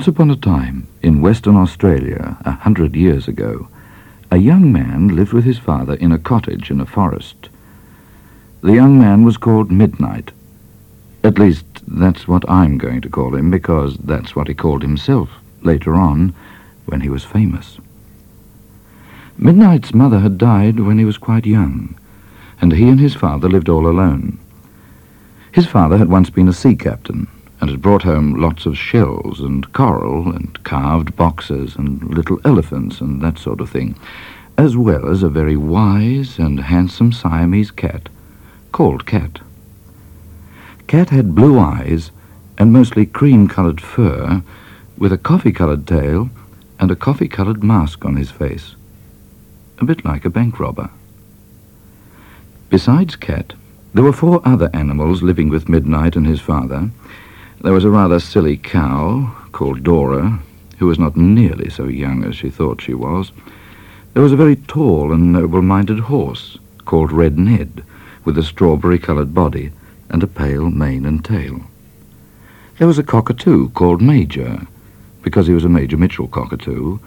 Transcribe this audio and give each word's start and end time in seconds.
Once 0.00 0.08
upon 0.08 0.30
a 0.30 0.36
time, 0.36 0.88
in 1.02 1.20
Western 1.20 1.56
Australia, 1.56 2.38
a 2.46 2.52
hundred 2.52 2.96
years 2.96 3.28
ago, 3.28 3.68
a 4.30 4.38
young 4.38 4.72
man 4.72 5.08
lived 5.08 5.34
with 5.34 5.44
his 5.44 5.58
father 5.58 5.92
in 5.96 6.10
a 6.10 6.18
cottage 6.18 6.70
in 6.70 6.80
a 6.80 6.86
forest. 6.86 7.50
The 8.62 8.72
young 8.72 8.98
man 8.98 9.24
was 9.24 9.36
called 9.36 9.68
Midnite. 9.68 10.30
At 11.22 11.38
least, 11.38 11.66
that's 11.86 12.26
what 12.26 12.48
I'm 12.48 12.78
going 12.78 13.02
to 13.02 13.10
call 13.10 13.34
him, 13.34 13.50
because 13.50 13.98
that's 13.98 14.34
what 14.34 14.48
he 14.48 14.54
called 14.54 14.80
himself 14.80 15.28
later 15.60 15.94
on, 15.94 16.32
when 16.86 17.02
he 17.02 17.10
was 17.10 17.22
famous. 17.22 17.76
Midnite's 19.38 19.92
mother 19.92 20.20
had 20.20 20.38
died 20.38 20.80
when 20.80 20.98
he 20.98 21.04
was 21.04 21.18
quite 21.18 21.44
young, 21.44 21.94
and 22.58 22.72
he 22.72 22.88
and 22.88 23.00
his 23.00 23.14
father 23.14 23.50
lived 23.50 23.68
all 23.68 23.86
alone. 23.86 24.38
His 25.52 25.66
father 25.66 25.98
had 25.98 26.08
once 26.08 26.30
been 26.30 26.48
a 26.48 26.54
sea 26.54 26.74
captain, 26.74 27.28
and 27.60 27.70
had 27.70 27.82
brought 27.82 28.02
home 28.02 28.34
lots 28.34 28.64
of 28.66 28.78
shells 28.78 29.40
and 29.40 29.72
coral 29.72 30.32
and 30.34 30.62
carved 30.64 31.14
boxes 31.16 31.76
and 31.76 32.02
little 32.04 32.40
elephants 32.44 33.00
and 33.00 33.20
that 33.20 33.38
sort 33.38 33.60
of 33.60 33.68
thing, 33.68 33.96
as 34.56 34.76
well 34.76 35.08
as 35.08 35.22
a 35.22 35.28
very 35.28 35.56
wise 35.56 36.38
and 36.38 36.60
handsome 36.60 37.12
Siamese 37.12 37.70
cat 37.70 38.08
called 38.72 39.06
Cat. 39.06 39.40
Cat 40.86 41.10
had 41.10 41.34
blue 41.34 41.58
eyes 41.58 42.10
and 42.58 42.72
mostly 42.72 43.06
cream-coloured 43.06 43.80
fur 43.80 44.42
with 44.96 45.12
a 45.12 45.18
coffee-coloured 45.18 45.86
tail 45.86 46.30
and 46.78 46.90
a 46.90 46.96
coffee-coloured 46.96 47.62
mask 47.62 48.04
on 48.04 48.16
his 48.16 48.30
face, 48.30 48.74
a 49.78 49.84
bit 49.84 50.04
like 50.04 50.24
a 50.24 50.30
bank 50.30 50.58
robber. 50.58 50.90
Besides 52.68 53.16
Cat, 53.16 53.54
there 53.92 54.04
were 54.04 54.12
four 54.12 54.40
other 54.44 54.70
animals 54.72 55.22
living 55.22 55.48
with 55.48 55.66
Midnite 55.66 56.16
and 56.16 56.26
his 56.26 56.40
father, 56.40 56.90
there 57.62 57.72
was 57.74 57.84
a 57.84 57.90
rather 57.90 58.18
silly 58.18 58.56
cow 58.56 59.34
called 59.52 59.82
Dora, 59.82 60.40
who 60.78 60.86
was 60.86 60.98
not 60.98 61.16
nearly 61.16 61.68
so 61.68 61.84
young 61.84 62.24
as 62.24 62.34
she 62.34 62.48
thought 62.48 62.80
she 62.80 62.94
was. 62.94 63.32
There 64.14 64.22
was 64.22 64.32
a 64.32 64.36
very 64.36 64.56
tall 64.56 65.12
and 65.12 65.32
noble-minded 65.32 66.00
horse 66.00 66.58
called 66.86 67.12
Red 67.12 67.38
Ned, 67.38 67.84
with 68.24 68.38
a 68.38 68.42
strawberry-coloured 68.42 69.34
body 69.34 69.72
and 70.08 70.22
a 70.22 70.26
pale 70.26 70.70
mane 70.70 71.04
and 71.04 71.22
tail. 71.22 71.60
There 72.78 72.88
was 72.88 72.98
a 72.98 73.02
cockatoo 73.02 73.68
called 73.70 74.00
Major, 74.00 74.66
because 75.22 75.46
he 75.46 75.52
was 75.52 75.64
a 75.64 75.68
Major 75.68 75.98
Mitchell 75.98 76.28
cockatoo, 76.28 76.98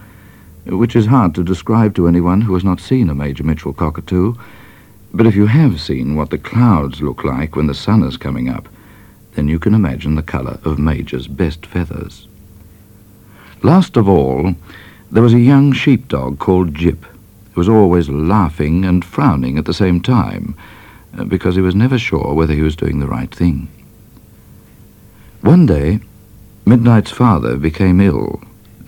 which 0.65 0.95
is 0.95 1.07
hard 1.07 1.33
to 1.35 1.43
describe 1.43 1.95
to 1.95 2.07
anyone 2.07 2.41
who 2.41 2.53
has 2.53 2.63
not 2.63 2.79
seen 2.79 3.09
a 3.09 3.15
Major 3.15 3.43
Mitchell 3.43 3.73
cockatoo, 3.73 4.35
but 5.13 5.25
if 5.25 5.35
you 5.35 5.47
have 5.47 5.81
seen 5.81 6.15
what 6.15 6.29
the 6.29 6.37
clouds 6.37 7.01
look 7.01 7.23
like 7.23 7.55
when 7.55 7.65
the 7.65 7.73
sun 7.73 8.03
is 8.03 8.17
coming 8.17 8.49
up, 8.49 8.67
then 9.35 9.47
you 9.47 9.59
can 9.59 9.73
imagine 9.73 10.15
the 10.15 10.21
colour 10.21 10.59
of 10.63 10.79
Major's 10.79 11.27
best 11.27 11.65
feathers. 11.65 12.27
Last 13.61 13.97
of 13.97 14.09
all, 14.09 14.55
there 15.11 15.23
was 15.23 15.33
a 15.33 15.39
young 15.39 15.71
sheepdog 15.73 16.39
called 16.39 16.75
Jip, 16.75 17.05
who 17.53 17.61
was 17.61 17.69
always 17.69 18.09
laughing 18.09 18.83
and 18.83 19.05
frowning 19.05 19.57
at 19.57 19.65
the 19.65 19.73
same 19.73 20.01
time, 20.01 20.55
uh, 21.17 21.23
because 21.23 21.55
he 21.55 21.61
was 21.61 21.75
never 21.75 21.97
sure 21.97 22.33
whether 22.33 22.53
he 22.53 22.61
was 22.61 22.75
doing 22.75 22.99
the 22.99 23.07
right 23.07 23.33
thing. 23.33 23.67
One 25.41 25.65
day, 25.65 25.99
Midnite's 26.65 27.11
father 27.11 27.57
became 27.57 28.01
ill, 28.01 28.41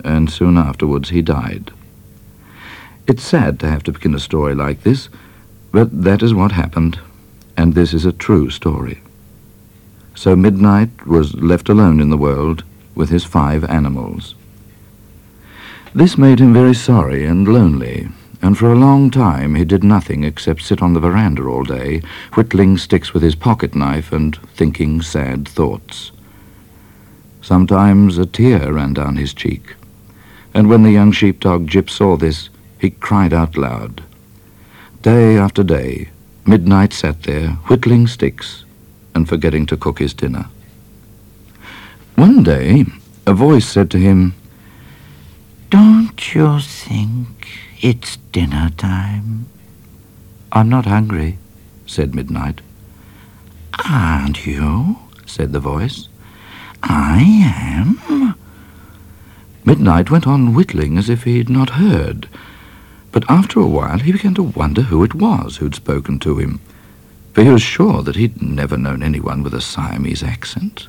and 0.04 0.30
soon 0.30 0.56
afterwards 0.56 1.10
he 1.10 1.22
died. 1.22 1.72
It's 3.06 3.22
sad 3.22 3.60
to 3.60 3.68
have 3.68 3.82
to 3.84 3.92
begin 3.92 4.14
a 4.14 4.20
story 4.20 4.54
like 4.54 4.82
this, 4.82 5.08
but 5.70 6.02
that 6.02 6.22
is 6.22 6.34
what 6.34 6.52
happened, 6.52 6.98
and 7.56 7.74
this 7.74 7.94
is 7.94 8.04
a 8.04 8.12
true 8.12 8.50
story. 8.50 9.00
So 10.16 10.34
Midnite 10.34 11.06
was 11.06 11.34
left 11.34 11.68
alone 11.68 12.00
in 12.00 12.08
the 12.08 12.16
world 12.16 12.64
with 12.94 13.10
his 13.10 13.24
five 13.24 13.64
animals. 13.64 14.34
This 15.94 16.16
made 16.16 16.40
him 16.40 16.54
very 16.54 16.74
sorry 16.74 17.26
and 17.26 17.46
lonely, 17.46 18.08
and 18.40 18.56
for 18.56 18.72
a 18.72 18.78
long 18.78 19.10
time 19.10 19.54
he 19.54 19.64
did 19.64 19.84
nothing 19.84 20.24
except 20.24 20.62
sit 20.62 20.80
on 20.80 20.94
the 20.94 21.00
veranda 21.00 21.42
all 21.44 21.64
day, 21.64 22.00
whittling 22.32 22.78
sticks 22.78 23.12
with 23.12 23.22
his 23.22 23.34
pocket 23.34 23.74
knife 23.74 24.10
and 24.10 24.36
thinking 24.54 25.02
sad 25.02 25.46
thoughts. 25.46 26.12
Sometimes 27.42 28.16
a 28.16 28.26
tear 28.26 28.72
ran 28.72 28.94
down 28.94 29.16
his 29.16 29.34
cheek, 29.34 29.76
and 30.54 30.68
when 30.68 30.82
the 30.82 30.92
young 30.92 31.12
sheepdog 31.12 31.68
Jip 31.68 31.90
saw 31.90 32.16
this, 32.16 32.48
he 32.78 32.90
cried 32.90 33.34
out 33.34 33.56
loud. 33.56 34.02
Day 35.02 35.36
after 35.36 35.62
day, 35.62 36.08
Midnite 36.46 36.94
sat 36.94 37.22
there, 37.24 37.50
whittling 37.68 38.06
sticks, 38.06 38.65
and 39.16 39.26
forgetting 39.28 39.64
to 39.66 39.76
cook 39.76 39.98
his 39.98 40.14
dinner. 40.14 40.46
One 42.14 42.42
day, 42.42 42.84
a 43.26 43.32
voice 43.32 43.66
said 43.66 43.90
to 43.90 43.98
him, 43.98 44.34
Don't 45.70 46.34
you 46.34 46.60
think 46.60 47.48
it's 47.80 48.18
dinner 48.30 48.70
time? 48.76 49.46
I'm 50.52 50.68
not 50.68 50.84
hungry, 50.84 51.38
said 51.86 52.12
Midnite. 52.12 52.60
Aren't 53.88 54.46
you? 54.46 54.98
said 55.24 55.52
the 55.52 55.60
voice. 55.60 56.08
I 56.82 57.22
am. 57.64 58.36
Midnite 59.64 60.10
went 60.10 60.26
on 60.26 60.54
whittling 60.54 60.96
as 60.98 61.08
if 61.08 61.24
he'd 61.24 61.48
not 61.48 61.70
heard, 61.70 62.28
but 63.12 63.28
after 63.28 63.60
a 63.60 63.66
while 63.66 63.98
he 63.98 64.12
began 64.12 64.34
to 64.34 64.42
wonder 64.42 64.82
who 64.82 65.02
it 65.02 65.14
was 65.14 65.56
who'd 65.56 65.74
spoken 65.74 66.18
to 66.20 66.38
him 66.38 66.60
for 67.36 67.42
he 67.42 67.50
was 67.50 67.60
sure 67.60 68.02
that 68.02 68.16
he'd 68.16 68.40
never 68.40 68.78
known 68.78 69.02
anyone 69.02 69.42
with 69.42 69.52
a 69.52 69.60
Siamese 69.60 70.22
accent. 70.22 70.88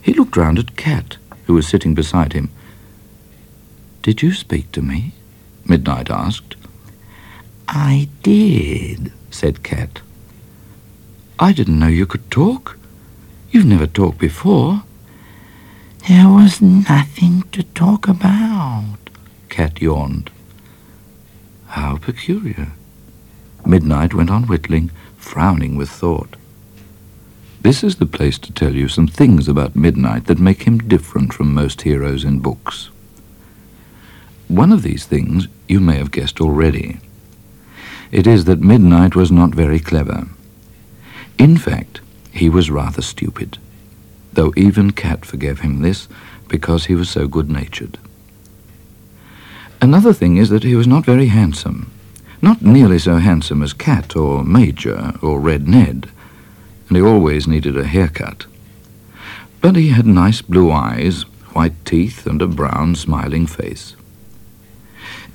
He 0.00 0.14
looked 0.14 0.36
round 0.36 0.58
at 0.58 0.74
Cat, 0.74 1.16
who 1.46 1.54
was 1.54 1.68
sitting 1.68 1.94
beside 1.94 2.32
him. 2.32 2.50
Did 4.02 4.20
you 4.20 4.32
speak 4.32 4.72
to 4.72 4.82
me? 4.82 5.12
Midnite 5.64 6.10
asked. 6.10 6.56
I 7.68 8.08
did, 8.24 9.12
said 9.30 9.62
Cat. 9.62 10.00
I 11.38 11.52
didn't 11.52 11.78
know 11.78 11.86
you 11.86 12.04
could 12.04 12.28
talk. 12.28 12.76
You've 13.52 13.64
never 13.64 13.86
talked 13.86 14.18
before. 14.18 14.82
There 16.08 16.28
was 16.30 16.60
nothing 16.60 17.44
to 17.52 17.62
talk 17.62 18.08
about, 18.08 18.98
Cat 19.48 19.80
yawned. 19.80 20.32
How 21.68 21.98
peculiar. 21.98 22.72
Midnite 23.64 24.14
went 24.14 24.30
on 24.30 24.48
whittling, 24.48 24.90
frowning 25.22 25.76
with 25.76 25.88
thought. 25.88 26.36
This 27.62 27.84
is 27.84 27.96
the 27.96 28.06
place 28.06 28.38
to 28.40 28.52
tell 28.52 28.74
you 28.74 28.88
some 28.88 29.06
things 29.06 29.48
about 29.48 29.74
Midnite 29.74 30.24
that 30.26 30.40
make 30.40 30.64
him 30.64 30.78
different 30.78 31.32
from 31.32 31.54
most 31.54 31.82
heroes 31.82 32.24
in 32.24 32.40
books. 32.40 32.90
One 34.48 34.72
of 34.72 34.82
these 34.82 35.06
things 35.06 35.46
you 35.68 35.78
may 35.80 35.96
have 35.96 36.10
guessed 36.10 36.40
already. 36.40 36.98
It 38.10 38.26
is 38.26 38.44
that 38.44 38.60
Midnite 38.60 39.14
was 39.14 39.30
not 39.30 39.54
very 39.54 39.78
clever. 39.78 40.26
In 41.38 41.56
fact, 41.56 42.00
he 42.32 42.48
was 42.48 42.70
rather 42.70 43.00
stupid, 43.00 43.58
though 44.32 44.52
even 44.56 44.90
Cat 44.90 45.24
forgave 45.24 45.60
him 45.60 45.80
this 45.80 46.08
because 46.48 46.86
he 46.86 46.94
was 46.94 47.08
so 47.08 47.28
good-natured. 47.28 47.96
Another 49.80 50.12
thing 50.12 50.36
is 50.36 50.48
that 50.50 50.64
he 50.64 50.74
was 50.74 50.86
not 50.86 51.06
very 51.06 51.28
handsome. 51.28 51.91
Not 52.44 52.60
nearly 52.60 52.98
so 52.98 53.18
handsome 53.18 53.62
as 53.62 53.72
Cat 53.72 54.16
or 54.16 54.42
Major 54.42 55.12
or 55.22 55.38
Red 55.38 55.68
Ned, 55.68 56.10
and 56.88 56.96
he 56.96 57.02
always 57.02 57.46
needed 57.46 57.76
a 57.76 57.84
haircut. 57.84 58.46
But 59.60 59.76
he 59.76 59.90
had 59.90 60.06
nice 60.06 60.42
blue 60.42 60.72
eyes, 60.72 61.22
white 61.54 61.84
teeth, 61.84 62.26
and 62.26 62.42
a 62.42 62.48
brown, 62.48 62.96
smiling 62.96 63.46
face. 63.46 63.94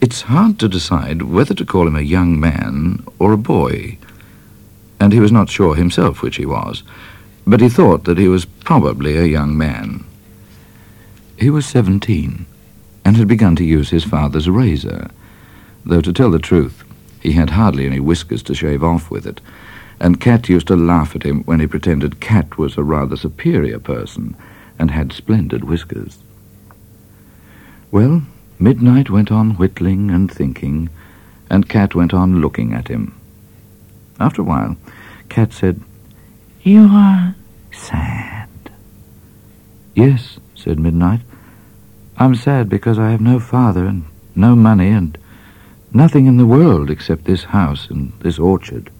It's 0.01 0.23
hard 0.23 0.59
to 0.59 0.67
decide 0.67 1.21
whether 1.21 1.53
to 1.55 1.65
call 1.65 1.87
him 1.87 1.95
a 1.95 2.01
young 2.01 2.37
man 2.37 3.05
or 3.19 3.31
a 3.31 3.37
boy, 3.37 3.97
and 4.99 5.13
he 5.13 5.21
was 5.21 5.31
not 5.31 5.49
sure 5.49 5.75
himself 5.75 6.21
which 6.21 6.35
he 6.35 6.45
was, 6.45 6.83
but 7.45 7.61
he 7.61 7.69
thought 7.69 8.03
that 8.03 8.17
he 8.17 8.27
was 8.27 8.43
probably 8.43 9.15
a 9.17 9.23
young 9.23 9.57
man. 9.57 10.03
He 11.37 11.49
was 11.49 11.65
seventeen, 11.65 12.45
and 13.05 13.15
had 13.15 13.29
begun 13.29 13.55
to 13.55 13.63
use 13.63 13.91
his 13.91 14.03
father's 14.03 14.49
razor, 14.49 15.09
though 15.85 16.01
to 16.01 16.11
tell 16.11 16.31
the 16.31 16.39
truth, 16.39 16.83
he 17.21 17.33
had 17.33 17.51
hardly 17.51 17.85
any 17.85 17.99
whiskers 17.99 18.43
to 18.43 18.55
shave 18.55 18.83
off 18.83 19.09
with 19.09 19.25
it, 19.25 19.41
and 19.99 20.21
Cat 20.21 20.49
used 20.49 20.67
to 20.67 20.75
laugh 20.75 21.15
at 21.15 21.23
him 21.23 21.43
when 21.43 21.59
he 21.59 21.67
pretended 21.67 22.19
Cat 22.19 22.57
was 22.57 22.77
a 22.77 22.83
rather 22.83 23.15
superior 23.15 23.79
person 23.79 24.35
and 24.77 24.91
had 24.91 25.11
splendid 25.11 25.63
whiskers. 25.63 26.19
Well, 27.91 28.23
Midnite 28.59 29.09
went 29.09 29.31
on 29.31 29.51
whittling 29.51 30.11
and 30.11 30.31
thinking, 30.31 30.89
and 31.49 31.69
Cat 31.69 31.95
went 31.95 32.13
on 32.13 32.41
looking 32.41 32.73
at 32.73 32.87
him. 32.87 33.19
After 34.19 34.41
a 34.41 34.45
while, 34.45 34.75
Cat 35.29 35.53
said, 35.53 35.81
You 36.61 36.87
are 36.91 37.35
sad. 37.71 38.49
Yes, 39.95 40.39
said 40.55 40.77
Midnite. 40.77 41.21
I'm 42.17 42.35
sad 42.35 42.67
because 42.67 42.97
I 42.97 43.11
have 43.11 43.21
no 43.21 43.39
father 43.39 43.85
and 43.85 44.05
no 44.35 44.55
money 44.55 44.89
and 44.89 45.17
Nothing 45.93 46.25
in 46.25 46.37
the 46.37 46.45
world 46.45 46.89
except 46.89 47.25
this 47.25 47.45
house 47.45 47.89
and 47.89 48.13
this 48.19 48.37
orchard. 48.37 48.91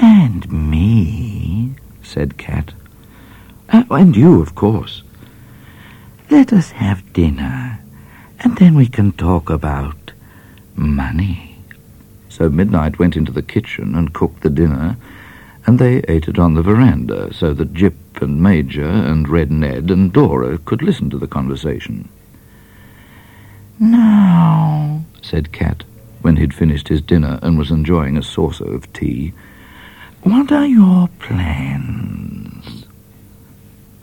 And 0.00 0.50
me, 0.50 1.74
said 2.02 2.38
Cat. 2.38 2.72
Uh, 3.70 3.84
and 3.90 4.16
you, 4.16 4.40
of 4.40 4.54
course. 4.54 5.02
Let 6.30 6.52
us 6.52 6.72
have 6.72 7.12
dinner, 7.12 7.80
and 8.40 8.56
then 8.58 8.74
we 8.74 8.86
can 8.86 9.12
talk 9.12 9.50
about 9.50 10.12
money. 10.76 11.58
So 12.28 12.48
Midnite 12.48 12.98
went 12.98 13.16
into 13.16 13.32
the 13.32 13.42
kitchen 13.42 13.94
and 13.94 14.12
cooked 14.12 14.42
the 14.42 14.50
dinner, 14.50 14.96
and 15.66 15.78
they 15.78 15.98
ate 16.08 16.28
it 16.28 16.38
on 16.38 16.54
the 16.54 16.62
veranda 16.62 17.32
so 17.34 17.52
that 17.54 17.74
Jip 17.74 17.96
and 18.22 18.42
Major 18.42 18.88
and 18.88 19.28
Red 19.28 19.50
Ned 19.50 19.90
and 19.90 20.12
Dora 20.12 20.58
could 20.58 20.82
listen 20.82 21.10
to 21.10 21.18
the 21.18 21.26
conversation. 21.26 22.08
Now, 23.78 25.02
said 25.28 25.52
Cat, 25.52 25.84
when 26.22 26.36
he'd 26.36 26.54
finished 26.54 26.88
his 26.88 27.02
dinner 27.02 27.38
and 27.42 27.58
was 27.58 27.70
enjoying 27.70 28.16
a 28.16 28.22
saucer 28.22 28.64
of 28.64 28.90
tea, 28.94 29.34
what 30.22 30.50
are 30.50 30.66
your 30.66 31.08
plans? 31.18 32.86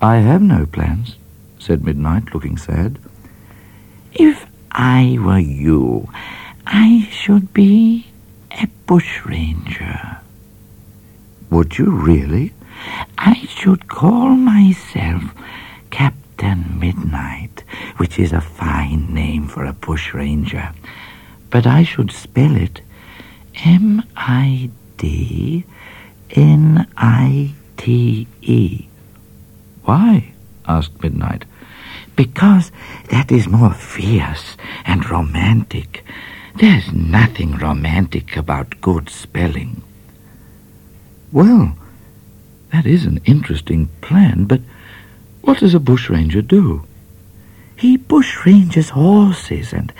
I 0.01 0.17
have 0.17 0.43
no 0.43 0.67
plans, 0.67 1.17
said 1.57 1.81
Midnite, 1.81 2.31
looking 2.33 2.57
sad. 2.57 2.99
If 4.13 4.45
I 4.71 5.17
were 5.19 5.39
you, 5.39 6.07
I 6.67 7.07
should 7.11 7.53
be 7.53 8.07
a 8.51 8.67
bushranger. 8.85 10.19
Would 11.49 11.79
you 11.79 11.89
really? 11.89 12.53
I 13.17 13.47
should 13.49 13.87
call 13.87 14.29
myself 14.29 15.23
Captain 15.89 16.79
Midnite, 16.79 17.61
which 17.97 18.19
is 18.19 18.31
a 18.31 18.41
fine 18.41 19.11
name 19.11 19.47
for 19.47 19.65
a 19.65 19.73
bushranger. 19.73 20.71
But 21.55 21.65
I 21.65 21.83
should 21.83 22.11
spell 22.11 22.53
it 22.57 22.81
M-I-D-N-I-T-E. 23.63 24.69
Why? 29.85 30.33
asked 30.67 30.97
Midnite. 30.97 31.43
Because 32.17 32.73
that 33.09 33.31
is 33.31 33.47
more 33.47 33.73
fierce 33.73 34.57
and 34.83 35.09
romantic. 35.09 36.03
There's 36.55 36.91
nothing 36.91 37.55
romantic 37.55 38.35
about 38.35 38.81
good 38.81 39.07
spelling. 39.09 39.81
Well, 41.31 41.77
that 42.73 42.85
is 42.85 43.05
an 43.05 43.21
interesting 43.23 43.87
plan, 44.01 44.43
but 44.43 44.59
what 45.39 45.59
does 45.59 45.73
a 45.73 45.79
bushranger 45.79 46.41
do? 46.41 46.83
He 47.77 47.97
bushranges 47.97 48.89
horses 48.89 49.73
and 49.73 49.93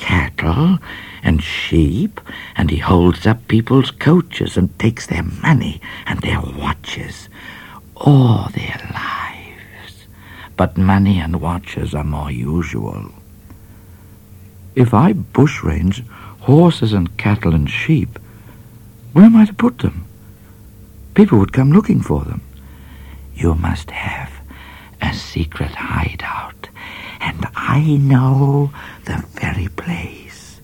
cattle 0.00 0.78
and 1.22 1.42
sheep, 1.42 2.20
and 2.56 2.70
he 2.70 2.78
holds 2.78 3.26
up 3.26 3.46
people's 3.46 3.90
coaches 3.90 4.56
and 4.56 4.76
takes 4.78 5.06
their 5.06 5.22
money 5.22 5.80
and 6.06 6.20
their 6.20 6.40
watches, 6.40 7.28
all 7.94 8.48
their 8.54 8.80
lives. 8.92 10.06
But 10.56 10.76
money 10.76 11.20
and 11.20 11.40
watches 11.40 11.94
are 11.94 12.04
more 12.04 12.30
usual. 12.30 13.12
If 14.74 14.94
I 14.94 15.12
bushrange 15.12 16.04
horses 16.40 16.92
and 16.92 17.16
cattle 17.16 17.54
and 17.54 17.68
sheep, 17.68 18.18
where 19.12 19.26
am 19.26 19.36
I 19.36 19.44
to 19.44 19.52
put 19.52 19.78
them? 19.78 20.06
People 21.14 21.38
would 21.38 21.52
come 21.52 21.72
looking 21.72 22.00
for 22.00 22.24
them. 22.24 22.40
You 23.34 23.54
must 23.54 23.90
have 23.90 24.32
a 25.02 25.12
secret 25.14 25.72
hideout, 25.72 26.59
and 27.20 27.46
I 27.54 27.96
know 28.00 28.72
the 29.04 29.24
very 29.34 29.68
place. 29.68 30.60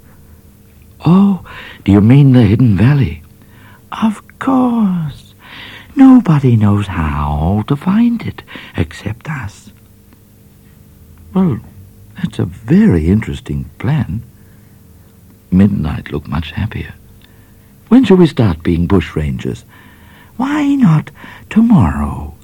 Oh, 1.04 1.44
do 1.84 1.92
you 1.92 2.00
mean 2.00 2.32
the 2.32 2.42
Hidden 2.42 2.76
Valley? 2.76 3.22
Of 3.92 4.22
course. 4.38 5.34
Nobody 5.94 6.56
knows 6.56 6.88
how 6.88 7.64
to 7.68 7.76
find 7.76 8.22
it 8.22 8.42
except 8.76 9.30
us. 9.30 9.70
Well, 11.32 11.60
that's 12.16 12.38
a 12.38 12.44
very 12.44 13.08
interesting 13.08 13.70
plan. 13.78 14.22
Midnite 15.52 16.10
looked 16.10 16.28
much 16.28 16.50
happier. 16.52 16.94
When 17.88 18.04
shall 18.04 18.16
we 18.16 18.26
start 18.26 18.62
being 18.62 18.88
bushrangers? 18.88 19.64
Why 20.36 20.74
not 20.74 21.10
tomorrow? 21.48 22.35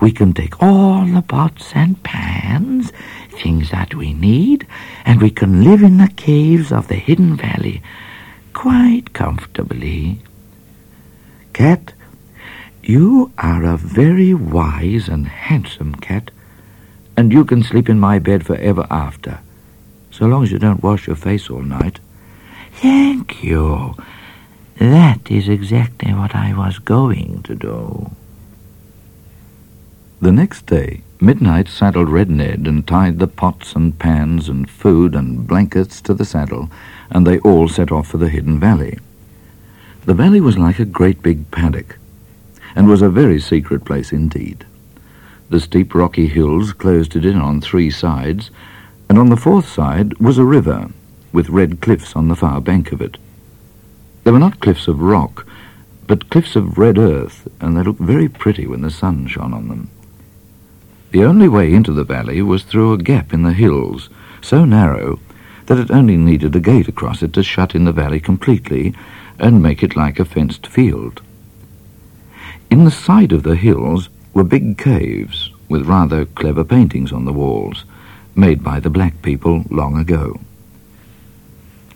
We 0.00 0.12
can 0.12 0.32
take 0.32 0.62
all 0.62 1.04
the 1.06 1.22
pots 1.22 1.72
and 1.74 2.02
pans, 2.02 2.92
things 3.30 3.70
that 3.70 3.94
we 3.94 4.12
need, 4.12 4.66
and 5.04 5.20
we 5.20 5.30
can 5.30 5.64
live 5.64 5.82
in 5.82 5.96
the 5.98 6.12
caves 6.16 6.70
of 6.72 6.88
the 6.88 6.96
Hidden 6.96 7.36
Valley 7.36 7.82
quite 8.52 9.12
comfortably. 9.12 10.20
Cat, 11.52 11.92
you 12.82 13.32
are 13.38 13.64
a 13.64 13.76
very 13.76 14.32
wise 14.32 15.08
and 15.08 15.26
handsome 15.26 15.94
cat, 15.94 16.30
and 17.16 17.32
you 17.32 17.44
can 17.44 17.62
sleep 17.62 17.88
in 17.88 17.98
my 17.98 18.18
bed 18.18 18.46
forever 18.46 18.86
after, 18.90 19.40
so 20.10 20.26
long 20.26 20.42
as 20.42 20.52
you 20.52 20.58
don't 20.58 20.82
wash 20.82 21.06
your 21.06 21.16
face 21.16 21.50
all 21.50 21.62
night. 21.62 22.00
Thank 22.72 23.42
you. 23.42 23.94
That 24.78 25.30
is 25.30 25.48
exactly 25.48 26.12
what 26.12 26.34
I 26.34 26.54
was 26.54 26.78
going 26.78 27.42
to 27.44 27.54
do. 27.54 28.10
The 30.18 30.32
next 30.32 30.64
day, 30.64 31.02
Midnite 31.20 31.68
saddled 31.68 32.08
Red 32.08 32.30
Ned 32.30 32.66
and 32.66 32.88
tied 32.88 33.18
the 33.18 33.26
pots 33.26 33.74
and 33.74 33.98
pans 33.98 34.48
and 34.48 34.68
food 34.68 35.14
and 35.14 35.46
blankets 35.46 36.00
to 36.00 36.14
the 36.14 36.24
saddle, 36.24 36.70
and 37.10 37.26
they 37.26 37.38
all 37.40 37.68
set 37.68 37.92
off 37.92 38.08
for 38.08 38.16
the 38.16 38.30
Hidden 38.30 38.58
Valley. 38.58 38.98
The 40.06 40.14
valley 40.14 40.40
was 40.40 40.56
like 40.56 40.78
a 40.78 40.86
great 40.86 41.22
big 41.22 41.50
paddock, 41.50 41.98
and 42.74 42.88
was 42.88 43.02
a 43.02 43.10
very 43.10 43.38
secret 43.38 43.84
place 43.84 44.10
indeed. 44.10 44.64
The 45.50 45.60
steep 45.60 45.94
rocky 45.94 46.28
hills 46.28 46.72
closed 46.72 47.14
it 47.14 47.26
in 47.26 47.36
on 47.36 47.60
three 47.60 47.90
sides, 47.90 48.50
and 49.10 49.18
on 49.18 49.28
the 49.28 49.36
fourth 49.36 49.68
side 49.68 50.16
was 50.18 50.38
a 50.38 50.44
river, 50.44 50.88
with 51.30 51.50
red 51.50 51.82
cliffs 51.82 52.16
on 52.16 52.28
the 52.28 52.36
far 52.36 52.62
bank 52.62 52.90
of 52.90 53.02
it. 53.02 53.18
They 54.24 54.30
were 54.30 54.38
not 54.38 54.60
cliffs 54.60 54.88
of 54.88 55.02
rock, 55.02 55.46
but 56.06 56.30
cliffs 56.30 56.56
of 56.56 56.78
red 56.78 56.96
earth, 56.96 57.46
and 57.60 57.76
they 57.76 57.82
looked 57.82 58.00
very 58.00 58.30
pretty 58.30 58.66
when 58.66 58.80
the 58.80 58.90
sun 58.90 59.26
shone 59.26 59.52
on 59.52 59.68
them. 59.68 59.90
The 61.12 61.24
only 61.24 61.48
way 61.48 61.72
into 61.72 61.92
the 61.92 62.04
valley 62.04 62.42
was 62.42 62.64
through 62.64 62.92
a 62.92 62.98
gap 62.98 63.32
in 63.32 63.42
the 63.42 63.52
hills, 63.52 64.08
so 64.42 64.64
narrow 64.64 65.18
that 65.66 65.78
it 65.78 65.90
only 65.90 66.16
needed 66.16 66.54
a 66.54 66.60
gate 66.60 66.88
across 66.88 67.22
it 67.22 67.32
to 67.34 67.42
shut 67.42 67.74
in 67.74 67.84
the 67.84 67.92
valley 67.92 68.20
completely 68.20 68.94
and 69.38 69.62
make 69.62 69.82
it 69.82 69.96
like 69.96 70.18
a 70.18 70.24
fenced 70.24 70.66
field. 70.66 71.22
In 72.70 72.84
the 72.84 72.90
side 72.90 73.32
of 73.32 73.42
the 73.42 73.56
hills 73.56 74.08
were 74.34 74.44
big 74.44 74.78
caves 74.78 75.50
with 75.68 75.86
rather 75.86 76.24
clever 76.24 76.64
paintings 76.64 77.12
on 77.12 77.24
the 77.24 77.32
walls, 77.32 77.84
made 78.34 78.62
by 78.62 78.80
the 78.80 78.90
black 78.90 79.22
people 79.22 79.64
long 79.70 79.96
ago. 79.96 80.38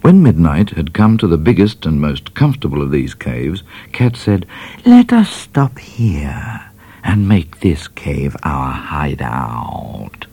When 0.00 0.22
midnight 0.22 0.70
had 0.70 0.94
come 0.94 1.18
to 1.18 1.26
the 1.26 1.36
biggest 1.36 1.84
and 1.84 2.00
most 2.00 2.34
comfortable 2.34 2.80
of 2.80 2.90
these 2.90 3.14
caves, 3.14 3.62
Cat 3.92 4.16
said, 4.16 4.46
Let 4.86 5.12
us 5.12 5.30
stop 5.30 5.78
here 5.78 6.69
and 7.02 7.28
make 7.28 7.60
this 7.60 7.88
cave 7.88 8.36
our 8.42 8.72
hideout. 8.72 10.26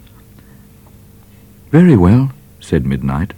Very 1.72 1.98
well, 1.98 2.32
said 2.60 2.84
Midnite, 2.84 3.32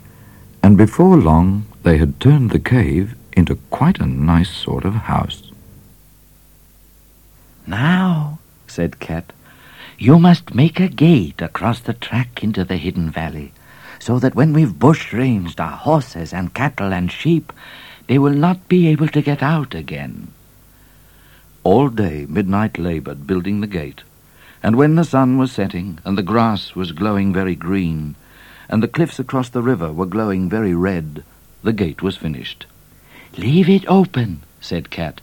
and 0.62 0.78
before 0.78 1.18
long 1.18 1.66
they 1.84 1.98
had 1.98 2.20
turned 2.20 2.52
the 2.52 2.60
cave 2.60 3.16
into 3.34 3.56
quite 3.70 4.00
a 4.00 4.06
nice 4.06 4.50
sort 4.50 4.86
of 4.86 4.94
house. 4.94 5.52
Now, 7.66 8.40
said 8.68 9.00
Cat, 9.00 9.34
you 9.98 10.18
must 10.18 10.56
make 10.56 10.80
a 10.80 10.88
gate 10.88 11.42
across 11.42 11.80
the 11.80 11.94
track 11.94 12.44
into 12.44 12.64
the 12.64 12.78
hidden 12.78 13.10
valley, 13.10 13.52
so 14.00 14.18
that 14.20 14.36
when 14.36 14.54
we've 14.54 14.80
bushranged 14.80 15.60
our 15.60 15.78
horses 15.78 16.34
and 16.34 16.54
cattle 16.54 16.94
and 16.94 17.12
sheep, 17.12 17.52
they 18.08 18.18
will 18.18 18.34
not 18.34 18.68
be 18.68 18.88
able 18.88 19.08
to 19.10 19.22
get 19.22 19.44
out 19.44 19.76
again. 19.76 20.32
All 21.64 21.90
day 21.90 22.26
Midnite 22.26 22.78
laboured 22.78 23.28
building 23.28 23.60
the 23.60 23.68
gate, 23.68 24.04
and 24.64 24.76
when 24.78 24.96
the 24.96 25.04
sun 25.04 25.38
was 25.38 25.52
setting 25.52 26.00
and 26.06 26.18
the 26.18 26.24
grass 26.24 26.74
was 26.74 26.94
glowing 26.94 27.34
very 27.34 27.56
green, 27.56 28.16
and 28.70 28.82
the 28.82 28.88
cliffs 28.88 29.20
across 29.20 29.50
the 29.50 29.62
river 29.62 29.92
were 29.92 30.06
glowing 30.06 30.50
very 30.50 30.74
red, 30.74 31.24
the 31.62 31.74
gate 31.74 32.02
was 32.02 32.16
finished. 32.16 32.66
Leave 33.38 33.70
it 33.70 33.86
open, 33.88 34.42
said 34.62 34.90
Cat, 34.90 35.20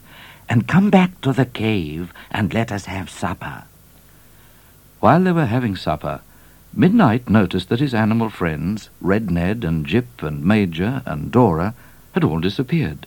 and 0.49 0.69
come 0.69 0.91
back 0.91 1.21
to 1.23 1.33
the 1.33 1.47
cave 1.47 2.13
and 2.31 2.53
let 2.53 2.71
us 2.71 2.85
have 2.85 3.09
supper. 3.09 3.65
While 5.01 5.25
they 5.25 5.33
were 5.33 5.47
having 5.47 5.75
supper, 5.75 6.21
Midnite 6.77 7.31
noticed 7.31 7.71
that 7.71 7.81
his 7.81 7.95
animal 7.95 8.29
friends, 8.29 8.91
Red 9.01 9.31
Ned 9.31 9.65
and 9.65 9.87
Jip 9.87 10.23
and 10.23 10.45
Major 10.45 11.03
and 11.07 11.33
Dora, 11.33 11.75
had 12.13 12.25
all 12.25 12.41
disappeared. 12.41 13.07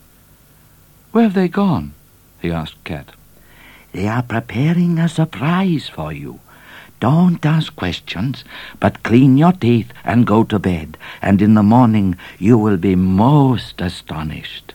Where 1.12 1.26
have 1.26 1.36
they 1.36 1.48
gone? 1.48 1.94
he 2.42 2.52
asked 2.52 2.84
Cat. 2.84 3.12
They 3.92 4.08
are 4.08 4.24
preparing 4.24 5.00
a 5.00 5.10
surprise 5.10 5.90
for 5.90 6.14
you. 6.14 6.40
Don't 7.00 7.46
ask 7.46 7.76
questions, 7.76 8.44
but 8.80 9.04
clean 9.04 9.38
your 9.38 9.54
teeth 9.54 9.92
and 10.04 10.28
go 10.28 10.44
to 10.44 10.60
bed, 10.60 10.98
and 11.22 11.42
in 11.42 11.54
the 11.54 11.64
morning 11.64 12.18
you 12.38 12.58
will 12.58 12.78
be 12.78 12.96
most 12.96 13.80
astonished. 13.80 14.74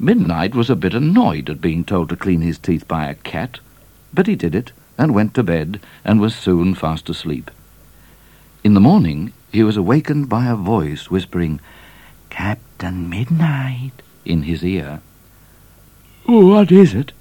Midnite 0.00 0.54
was 0.54 0.70
a 0.70 0.76
bit 0.76 0.94
annoyed 0.94 1.50
at 1.50 1.60
being 1.60 1.84
told 1.84 2.10
to 2.10 2.16
clean 2.16 2.42
his 2.42 2.58
teeth 2.58 2.86
by 2.86 3.06
a 3.06 3.14
cat, 3.14 3.60
but 4.12 4.26
he 4.26 4.36
did 4.36 4.54
it 4.54 4.72
and 4.96 5.14
went 5.14 5.34
to 5.34 5.42
bed 5.42 5.80
and 6.04 6.20
was 6.20 6.34
soon 6.34 6.74
fast 6.74 7.08
asleep. 7.08 7.50
In 8.62 8.74
the 8.74 8.80
morning, 8.80 9.32
he 9.50 9.62
was 9.62 9.76
awakened 9.76 10.28
by 10.28 10.46
a 10.46 10.54
voice 10.54 11.10
whispering, 11.10 11.60
Captain 12.28 13.08
Midnite, 13.10 14.02
in 14.24 14.42
his 14.42 14.62
ear. 14.62 15.00
What 16.26 16.70
is 16.70 16.92
it? 16.92 17.12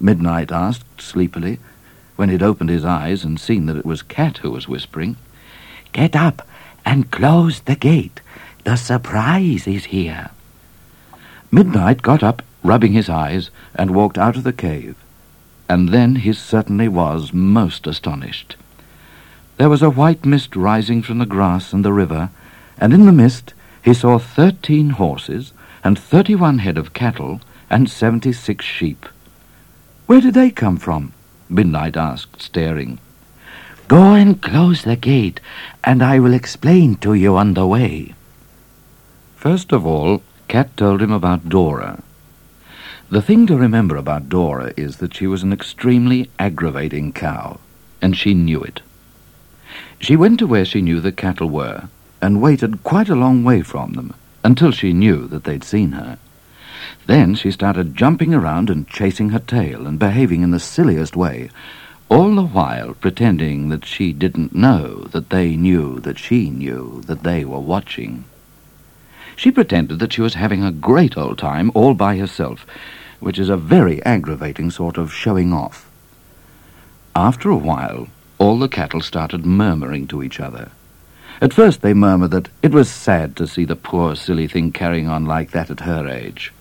Midnite 0.00 0.52
asked 0.52 1.00
sleepily, 1.00 1.58
when 2.16 2.28
he'd 2.28 2.42
opened 2.42 2.70
his 2.70 2.84
eyes 2.84 3.24
and 3.24 3.38
seen 3.38 3.66
that 3.66 3.76
it 3.76 3.86
was 3.86 4.02
Cat 4.02 4.38
who 4.38 4.50
was 4.50 4.68
whispering. 4.68 5.16
Get 5.92 6.16
up 6.16 6.46
and 6.84 7.10
close 7.10 7.60
the 7.60 7.76
gate. 7.76 8.20
The 8.64 8.76
surprise 8.76 9.66
is 9.66 9.86
here. 9.86 10.30
Midnite 11.52 12.02
got 12.02 12.22
up, 12.22 12.42
rubbing 12.62 12.92
his 12.92 13.08
eyes, 13.08 13.50
and 13.74 13.94
walked 13.94 14.18
out 14.18 14.36
of 14.36 14.44
the 14.44 14.52
cave. 14.52 14.96
And 15.68 15.90
then 15.90 16.16
he 16.16 16.32
certainly 16.32 16.88
was 16.88 17.32
most 17.32 17.86
astonished. 17.86 18.56
There 19.56 19.68
was 19.68 19.82
a 19.82 19.90
white 19.90 20.24
mist 20.24 20.56
rising 20.56 21.02
from 21.02 21.18
the 21.18 21.26
grass 21.26 21.72
and 21.72 21.84
the 21.84 21.92
river, 21.92 22.30
and 22.78 22.92
in 22.92 23.06
the 23.06 23.12
mist 23.12 23.54
he 23.82 23.94
saw 23.94 24.18
thirteen 24.18 24.90
horses 24.90 25.52
and 25.82 25.98
thirty-one 25.98 26.58
head 26.58 26.78
of 26.78 26.92
cattle 26.92 27.40
and 27.70 27.88
seventy-six 27.88 28.64
sheep. 28.64 29.06
Where 30.08 30.22
did 30.22 30.32
they 30.32 30.50
come 30.50 30.78
from? 30.78 31.12
Midnite 31.50 31.98
asked, 31.98 32.40
staring. 32.40 32.98
Go 33.88 34.14
and 34.14 34.40
close 34.40 34.82
the 34.82 34.96
gate, 34.96 35.38
and 35.84 36.02
I 36.02 36.18
will 36.18 36.32
explain 36.32 36.96
to 36.96 37.12
you 37.12 37.36
on 37.36 37.52
the 37.52 37.66
way. 37.66 38.14
First 39.36 39.70
of 39.70 39.84
all, 39.84 40.22
Cat 40.48 40.74
told 40.78 41.02
him 41.02 41.12
about 41.12 41.50
Dora. 41.50 42.02
The 43.10 43.20
thing 43.20 43.46
to 43.48 43.58
remember 43.58 43.96
about 43.96 44.30
Dora 44.30 44.72
is 44.78 44.96
that 44.96 45.14
she 45.14 45.26
was 45.26 45.42
an 45.42 45.52
extremely 45.52 46.30
aggravating 46.38 47.12
cow, 47.12 47.60
and 48.00 48.16
she 48.16 48.32
knew 48.32 48.62
it. 48.62 48.80
She 50.00 50.16
went 50.16 50.38
to 50.38 50.46
where 50.46 50.64
she 50.64 50.80
knew 50.80 51.02
the 51.02 51.12
cattle 51.12 51.50
were, 51.50 51.90
and 52.22 52.40
waited 52.40 52.82
quite 52.82 53.10
a 53.10 53.14
long 53.14 53.44
way 53.44 53.60
from 53.60 53.92
them, 53.92 54.14
until 54.42 54.70
she 54.70 54.94
knew 54.94 55.26
that 55.26 55.44
they'd 55.44 55.64
seen 55.64 55.92
her. 55.92 56.16
Then 57.06 57.34
she 57.34 57.50
started 57.50 57.94
jumping 57.96 58.34
around 58.34 58.70
and 58.70 58.88
chasing 58.88 59.30
her 59.30 59.38
tail 59.38 59.86
and 59.86 59.98
behaving 59.98 60.42
in 60.42 60.50
the 60.50 60.60
silliest 60.60 61.16
way, 61.16 61.50
all 62.08 62.34
the 62.34 62.42
while 62.42 62.94
pretending 62.94 63.68
that 63.68 63.84
she 63.84 64.12
didn't 64.12 64.54
know 64.54 65.04
that 65.10 65.30
they 65.30 65.56
knew 65.56 66.00
that 66.00 66.18
she 66.18 66.50
knew 66.50 67.02
that 67.06 67.22
they 67.22 67.44
were 67.44 67.60
watching. 67.60 68.24
She 69.36 69.50
pretended 69.50 69.98
that 69.98 70.12
she 70.12 70.20
was 70.20 70.34
having 70.34 70.64
a 70.64 70.72
great 70.72 71.16
old 71.16 71.38
time 71.38 71.70
all 71.74 71.94
by 71.94 72.16
herself, 72.16 72.66
which 73.20 73.38
is 73.38 73.48
a 73.48 73.56
very 73.56 74.02
aggravating 74.04 74.70
sort 74.70 74.96
of 74.96 75.12
showing 75.12 75.52
off. 75.52 75.88
After 77.14 77.50
a 77.50 77.56
while, 77.56 78.08
all 78.38 78.58
the 78.58 78.68
cattle 78.68 79.00
started 79.00 79.44
murmuring 79.44 80.06
to 80.08 80.22
each 80.22 80.40
other. 80.40 80.70
At 81.40 81.52
first 81.52 81.82
they 81.82 81.94
murmured 81.94 82.32
that 82.32 82.48
it 82.62 82.72
was 82.72 82.88
sad 82.88 83.36
to 83.36 83.46
see 83.46 83.64
the 83.64 83.76
poor 83.76 84.16
silly 84.16 84.48
thing 84.48 84.72
carrying 84.72 85.08
on 85.08 85.24
like 85.24 85.50
that 85.52 85.70
at 85.70 85.80
her 85.80 86.08
age. 86.08 86.52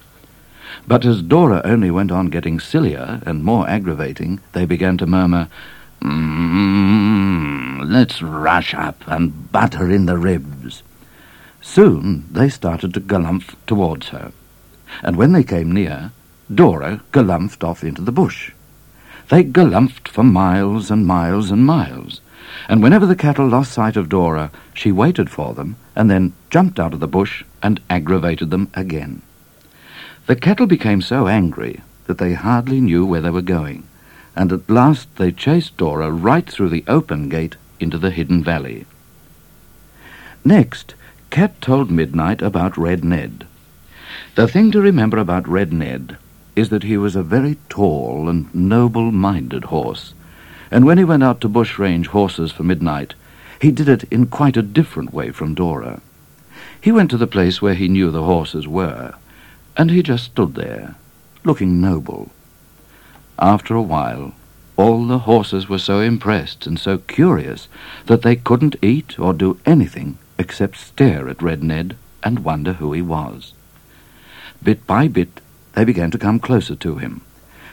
But 0.85 1.05
as 1.05 1.21
Dora 1.21 1.61
only 1.63 1.89
went 1.89 2.11
on 2.11 2.27
getting 2.27 2.59
sillier 2.59 3.21
and 3.25 3.43
more 3.43 3.67
aggravating, 3.67 4.39
they 4.51 4.65
began 4.65 4.97
to 4.97 5.07
murmur, 5.07 5.47
Mmm, 6.01 7.89
let's 7.89 8.21
rush 8.21 8.73
up 8.73 9.03
and 9.07 9.51
butter 9.51 9.89
in 9.89 10.05
the 10.05 10.17
ribs. 10.17 10.83
Soon 11.61 12.25
they 12.31 12.49
started 12.49 12.93
to 12.93 12.99
galumph 12.99 13.55
towards 13.65 14.09
her, 14.09 14.31
and 15.01 15.15
when 15.15 15.31
they 15.31 15.43
came 15.43 15.71
near, 15.71 16.11
Dora 16.53 17.01
galumphed 17.11 17.63
off 17.63 17.83
into 17.83 18.01
the 18.01 18.11
bush. 18.11 18.51
They 19.29 19.43
galumphed 19.43 20.07
for 20.07 20.23
miles 20.23 20.89
and 20.89 21.05
miles 21.05 21.51
and 21.51 21.65
miles, 21.65 22.21
and 22.69 22.81
whenever 22.81 23.05
the 23.05 23.15
cattle 23.15 23.47
lost 23.47 23.73
sight 23.73 23.97
of 23.97 24.07
Dora, 24.07 24.51
she 24.73 24.91
waited 24.91 25.29
for 25.29 25.53
them 25.53 25.75
and 25.95 26.09
then 26.09 26.33
jumped 26.49 26.79
out 26.79 26.93
of 26.93 26.99
the 26.99 27.07
bush 27.07 27.43
and 27.61 27.81
aggravated 27.89 28.49
them 28.51 28.69
again. 28.73 29.21
The 30.27 30.35
cattle 30.35 30.67
became 30.67 31.01
so 31.01 31.27
angry 31.27 31.81
that 32.05 32.17
they 32.17 32.33
hardly 32.33 32.81
knew 32.81 33.05
where 33.05 33.21
they 33.21 33.29
were 33.29 33.41
going, 33.41 33.83
and 34.35 34.51
at 34.51 34.69
last 34.69 35.15
they 35.15 35.31
chased 35.31 35.77
Dora 35.77 36.11
right 36.11 36.45
through 36.45 36.67
the 36.67 36.83
open 36.85 37.29
gate 37.29 37.55
into 37.79 37.97
the 37.97 38.11
hidden 38.11 38.43
valley. 38.43 38.85
Next, 40.43 40.95
Cat 41.29 41.61
told 41.61 41.89
Midnite 41.89 42.41
about 42.41 42.77
Red 42.77 43.05
Ned. 43.05 43.47
The 44.35 44.49
thing 44.49 44.69
to 44.71 44.81
remember 44.81 45.17
about 45.17 45.47
Red 45.47 45.71
Ned 45.71 46.17
is 46.57 46.69
that 46.69 46.83
he 46.83 46.97
was 46.97 47.15
a 47.15 47.23
very 47.23 47.57
tall 47.69 48.27
and 48.27 48.53
noble-minded 48.53 49.65
horse, 49.65 50.13
and 50.69 50.85
when 50.85 50.97
he 50.97 51.05
went 51.05 51.23
out 51.23 51.39
to 51.41 51.47
bush-range 51.47 52.07
horses 52.07 52.51
for 52.51 52.63
midnight, 52.63 53.13
he 53.61 53.71
did 53.71 53.87
it 53.87 54.03
in 54.11 54.27
quite 54.27 54.57
a 54.57 54.61
different 54.61 55.13
way 55.13 55.31
from 55.31 55.53
Dora. 55.53 56.01
He 56.81 56.91
went 56.91 57.09
to 57.11 57.17
the 57.17 57.27
place 57.27 57.61
where 57.61 57.75
he 57.75 57.87
knew 57.87 58.11
the 58.11 58.23
horses 58.23 58.67
were, 58.67 59.13
and 59.77 59.91
he 59.91 60.01
just 60.01 60.25
stood 60.25 60.55
there, 60.55 60.95
looking 61.43 61.79
noble. 61.79 62.31
After 63.37 63.75
a 63.75 63.81
while, 63.81 64.33
all 64.75 65.05
the 65.05 65.19
horses 65.19 65.69
were 65.69 65.77
so 65.77 65.99
impressed 65.99 66.65
and 66.65 66.79
so 66.79 66.97
curious 66.97 67.67
that 68.07 68.23
they 68.23 68.35
couldn't 68.35 68.75
eat 68.81 69.19
or 69.19 69.33
do 69.33 69.59
anything 69.65 70.17
except 70.39 70.77
stare 70.77 71.29
at 71.29 71.41
Red 71.41 71.63
Ned 71.63 71.95
and 72.23 72.43
wonder 72.43 72.73
who 72.73 72.91
he 72.93 73.01
was. 73.01 73.53
Bit 74.63 74.85
by 74.87 75.07
bit, 75.07 75.41
they 75.73 75.85
began 75.85 76.09
to 76.11 76.17
come 76.17 76.39
closer 76.39 76.75
to 76.75 76.97
him, 76.97 77.21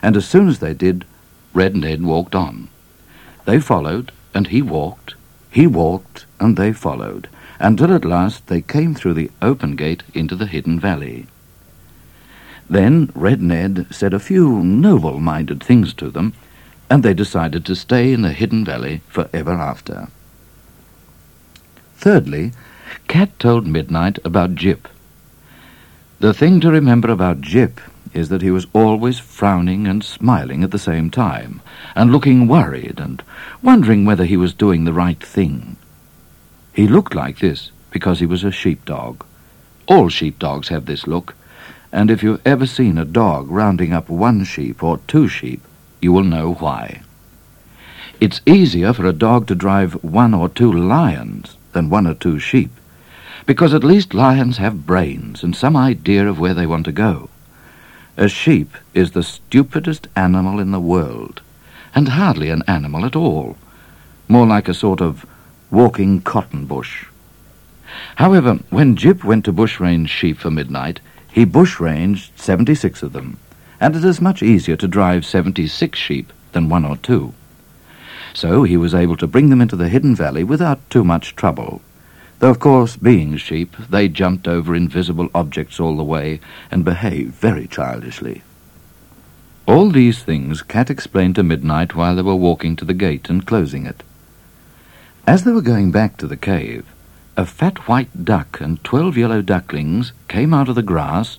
and 0.02 0.16
as 0.16 0.28
soon 0.28 0.49
as 0.49 0.58
they 0.58 0.75
did, 0.75 1.06
Red 1.54 1.75
Ned 1.75 2.02
walked 2.02 2.34
on. 2.34 2.68
They 3.46 3.58
followed, 3.61 4.12
and 4.34 4.49
he 4.49 4.61
walked, 4.61 5.14
he 5.50 5.66
walked, 5.66 6.26
and 6.38 6.56
they 6.56 6.73
followed, 6.73 7.28
until 7.58 7.94
at 7.94 8.04
last 8.04 8.49
they 8.49 8.61
came 8.61 8.94
through 8.94 9.14
the 9.14 9.30
open 9.40 9.76
gate 9.76 10.02
into 10.12 10.37
the 10.37 10.46
hidden 10.46 10.78
valley. 10.78 11.26
Then 12.68 13.12
Red 13.14 13.42
Ned 13.42 13.87
said 13.90 14.14
a 14.14 14.18
few 14.18 14.62
noble-minded 14.62 15.62
things 15.62 15.92
to 15.94 16.11
them, 16.11 16.33
and 16.90 17.02
they 17.02 17.14
decided 17.14 17.64
to 17.66 17.75
stay 17.75 18.12
in 18.12 18.23
the 18.23 18.33
hidden 18.33 18.64
valley 18.64 19.02
for 19.09 19.28
ever 19.33 19.52
after. 19.52 20.09
Thirdly, 21.97 22.52
Cat 23.09 23.38
told 23.38 23.66
Midnite 23.66 24.18
about 24.25 24.54
Jip. 24.54 24.88
The 26.21 26.35
thing 26.35 26.61
to 26.61 26.71
remember 26.71 27.11
about 27.11 27.40
Jip 27.40 27.80
is 28.12 28.28
that 28.28 28.42
he 28.42 28.50
was 28.50 28.66
always 28.73 29.18
frowning 29.18 29.87
and 29.87 30.04
smiling 30.04 30.62
at 30.62 30.71
the 30.71 30.78
same 30.78 31.11
time, 31.11 31.61
and 31.94 32.12
looking 32.12 32.47
worried 32.47 32.99
and 32.99 33.23
wondering 33.62 34.04
whether 34.04 34.25
he 34.25 34.37
was 34.37 34.54
doing 34.54 34.85
the 34.85 34.92
right 34.92 35.23
thing. 35.23 35.76
He 36.73 36.87
looked 36.87 37.14
like 37.14 37.38
this 37.38 37.73
because 37.90 38.21
he 38.21 38.26
was 38.26 38.44
a 38.44 38.50
sheepdog. 38.50 39.25
All 39.87 40.09
sheepdogs 40.09 40.68
have 40.68 40.87
this 40.87 41.06
look, 41.06 41.35
and 41.95 42.11
if 42.11 42.25
you've 42.25 42.45
ever 42.45 42.67
seen 42.67 42.99
a 42.99 43.05
dog 43.05 43.49
rounding 43.49 43.93
up 43.93 44.09
one 44.09 44.43
sheep 44.43 44.83
or 44.83 44.99
two 45.07 45.29
sheep, 45.29 45.63
you 46.03 46.13
will 46.13 46.25
know 46.25 46.55
why. 46.55 47.01
It's 48.21 48.41
easier 48.45 48.93
for 48.93 49.07
a 49.07 49.13
dog 49.13 49.47
to 49.47 49.55
drive 49.55 50.03
one 50.03 50.35
or 50.35 50.49
two 50.49 50.73
lions 50.73 51.57
than 51.71 51.91
one 51.91 52.09
or 52.09 52.15
two 52.15 52.41
sheep, 52.41 52.73
because 53.47 53.73
at 53.73 53.85
least 53.85 54.13
lions 54.13 54.57
have 54.57 54.87
brains 54.87 55.45
and 55.45 55.55
some 55.55 55.77
idea 55.77 56.29
of 56.29 56.41
where 56.41 56.53
they 56.53 56.67
want 56.67 56.85
to 56.87 56.93
go. 56.93 57.31
A 58.17 58.29
sheep 58.29 58.77
is 58.93 59.13
the 59.13 59.23
stupidest 59.23 60.09
animal 60.17 60.59
in 60.59 60.73
the 60.73 60.81
world, 60.81 61.43
and 61.95 62.09
hardly 62.09 62.51
an 62.51 62.65
animal 62.67 63.05
at 63.05 63.15
all, 63.15 63.57
more 64.27 64.49
like 64.49 64.69
a 64.69 64.75
sort 64.75 65.01
of 65.01 65.25
walking 65.71 66.21
cotton 66.21 66.67
bush. 66.67 67.07
However, 68.17 68.55
when 68.71 68.97
Jip 68.97 69.23
went 69.23 69.45
to 69.45 69.53
bushrange 69.53 70.11
sheep 70.11 70.39
for 70.39 70.51
midnight, 70.51 70.99
he 71.35 71.45
bushranged 71.45 72.31
76 72.38 73.03
of 73.03 73.12
them, 73.12 73.38
and 73.81 73.97
it 73.97 74.05
is 74.05 74.21
much 74.21 74.41
easier 74.41 74.76
to 74.76 74.87
drive 74.87 75.26
76 75.26 75.99
sheep 75.99 76.33
than 76.53 76.69
one 76.69 76.85
or 76.85 76.97
two. 76.97 77.35
So 78.33 78.62
he 78.62 78.76
was 78.76 78.95
able 78.95 79.17
to 79.17 79.26
bring 79.26 79.50
them 79.50 79.61
into 79.61 79.75
the 79.75 79.88
hidden 79.88 80.14
valley 80.14 80.45
without 80.45 80.88
too 80.91 81.03
much 81.03 81.35
trouble. 81.35 81.83
Though, 82.38 82.50
of 82.50 82.61
course, 82.61 82.97
being 82.97 83.37
sheep, 83.37 83.76
they 83.91 84.07
jumped 84.07 84.47
over 84.47 84.76
invisible 84.76 85.29
objects 85.35 85.81
all 85.81 85.97
the 85.97 86.05
way 86.05 86.38
and 86.71 86.85
behaved 86.85 87.35
very 87.35 87.67
childishly. 87.67 88.43
All 89.67 89.91
these 89.91 90.23
things 90.23 90.62
Cat 90.62 90.88
explained 90.88 91.35
to 91.35 91.43
Midnite 91.43 91.97
while 91.97 92.14
they 92.14 92.23
were 92.23 92.37
walking 92.37 92.76
to 92.76 92.85
the 92.85 92.95
gate 92.95 93.29
and 93.29 93.45
closing 93.45 93.87
it. 93.87 94.05
As 95.26 95.43
they 95.43 95.50
were 95.50 95.62
going 95.62 95.91
back 95.91 96.17
to 96.19 96.29
the 96.29 96.37
cave, 96.37 96.87
a 97.37 97.47
fat 97.47 97.88
white 97.88 98.25
duck 98.25 98.61
and 98.61 98.83
twelve 98.85 99.17
yellow 99.17 99.43
ducklings 99.43 100.12
came 100.29 100.55
out 100.55 100.69
of 100.69 100.75
the 100.75 100.83
grass 100.83 101.38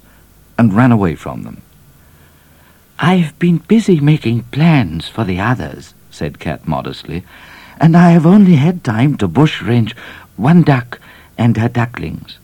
and 0.58 0.74
ran 0.74 0.92
away 0.92 1.16
from 1.16 1.44
them. 1.44 1.62
I've 3.00 3.38
been 3.40 3.58
busy 3.58 4.00
making 4.00 4.44
plans 4.44 5.08
for 5.08 5.24
the 5.24 5.40
others, 5.40 5.94
said 6.12 6.40
Cat 6.40 6.68
modestly, 6.68 7.24
and 7.80 7.96
I 7.96 8.12
have 8.12 8.26
only 8.26 8.56
had 8.56 8.84
time 8.84 9.18
to 9.18 9.28
bushrange 9.28 9.96
one 10.38 10.64
duck 10.64 11.00
and 11.38 11.58
her 11.58 11.68
ducklings. 11.68 12.40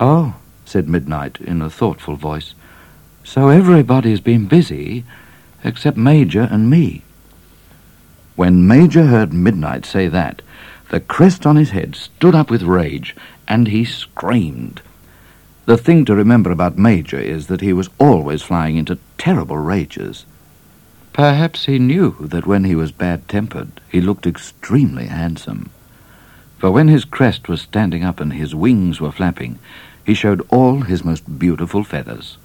Oh, 0.00 0.34
said 0.64 0.86
Midnite 0.86 1.40
in 1.40 1.62
a 1.62 1.70
thoughtful 1.70 2.16
voice, 2.16 2.54
so 3.22 3.48
everybody's 3.48 4.20
been 4.20 4.46
busy 4.46 5.04
except 5.62 5.96
Major 5.96 6.48
and 6.50 6.68
me. 6.68 7.02
When 8.34 8.66
Major 8.66 9.06
heard 9.06 9.30
Midnite 9.30 9.84
say 9.84 10.08
that, 10.08 10.42
The 10.92 11.00
crest 11.00 11.46
on 11.46 11.56
his 11.56 11.70
head 11.70 11.96
stood 11.96 12.34
up 12.34 12.50
with 12.50 12.64
rage, 12.64 13.16
and 13.48 13.66
he 13.66 13.82
screamed. 13.82 14.82
The 15.64 15.78
thing 15.78 16.04
to 16.04 16.14
remember 16.14 16.50
about 16.50 16.76
Major 16.76 17.18
is 17.18 17.46
that 17.46 17.62
he 17.62 17.72
was 17.72 17.88
always 17.98 18.42
flying 18.42 18.76
into 18.76 18.98
terrible 19.16 19.56
rages. 19.56 20.26
Perhaps 21.14 21.64
he 21.64 21.78
knew 21.78 22.14
that 22.20 22.46
when 22.46 22.64
he 22.64 22.74
was 22.74 22.92
bad-tempered, 22.92 23.80
he 23.88 24.02
looked 24.02 24.26
extremely 24.26 25.06
handsome. 25.06 25.70
For 26.58 26.70
when 26.70 26.88
his 26.88 27.06
crest 27.06 27.48
was 27.48 27.62
standing 27.62 28.04
up 28.04 28.20
and 28.20 28.34
his 28.34 28.54
wings 28.54 29.00
were 29.00 29.12
flapping, 29.12 29.58
he 30.04 30.12
showed 30.12 30.46
all 30.50 30.82
his 30.82 31.02
most 31.02 31.38
beautiful 31.38 31.84
feathers. 31.84 32.36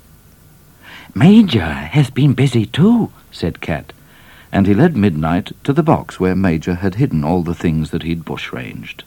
Major 1.14 1.74
has 1.74 2.10
been 2.10 2.34
busy 2.34 2.66
too, 2.66 3.12
said 3.30 3.60
Cat, 3.60 3.92
and 4.52 4.66
he 4.66 4.74
led 4.74 4.94
Midnite 4.94 5.54
to 5.64 5.74
the 5.74 5.84
box 5.84 6.20
where 6.20 6.36
Major 6.36 6.76
had 6.76 6.96
hidden 6.96 7.24
all 7.24 7.44
the 7.44 7.56
things 7.56 7.92
that 7.92 8.04
he'd 8.04 8.26
bushranged. 8.26 9.04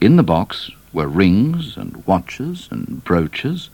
In 0.00 0.16
the 0.16 0.22
box 0.22 0.70
were 0.92 1.08
rings 1.08 1.76
and 1.76 2.06
watches 2.06 2.68
and 2.70 3.02
brooches, 3.04 3.70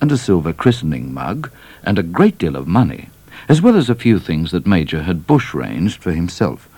and 0.00 0.10
a 0.10 0.16
silver 0.16 0.52
christening 0.52 1.12
mug, 1.12 1.50
and 1.82 1.98
a 1.98 2.02
great 2.02 2.38
deal 2.38 2.56
of 2.56 2.66
money, 2.66 3.08
as 3.48 3.60
well 3.60 3.76
as 3.76 3.90
a 3.90 3.94
few 3.94 4.18
things 4.18 4.50
that 4.50 4.66
Major 4.66 5.02
had 5.02 5.26
bushranged 5.26 6.02
for 6.02 6.12
himself, 6.12 6.68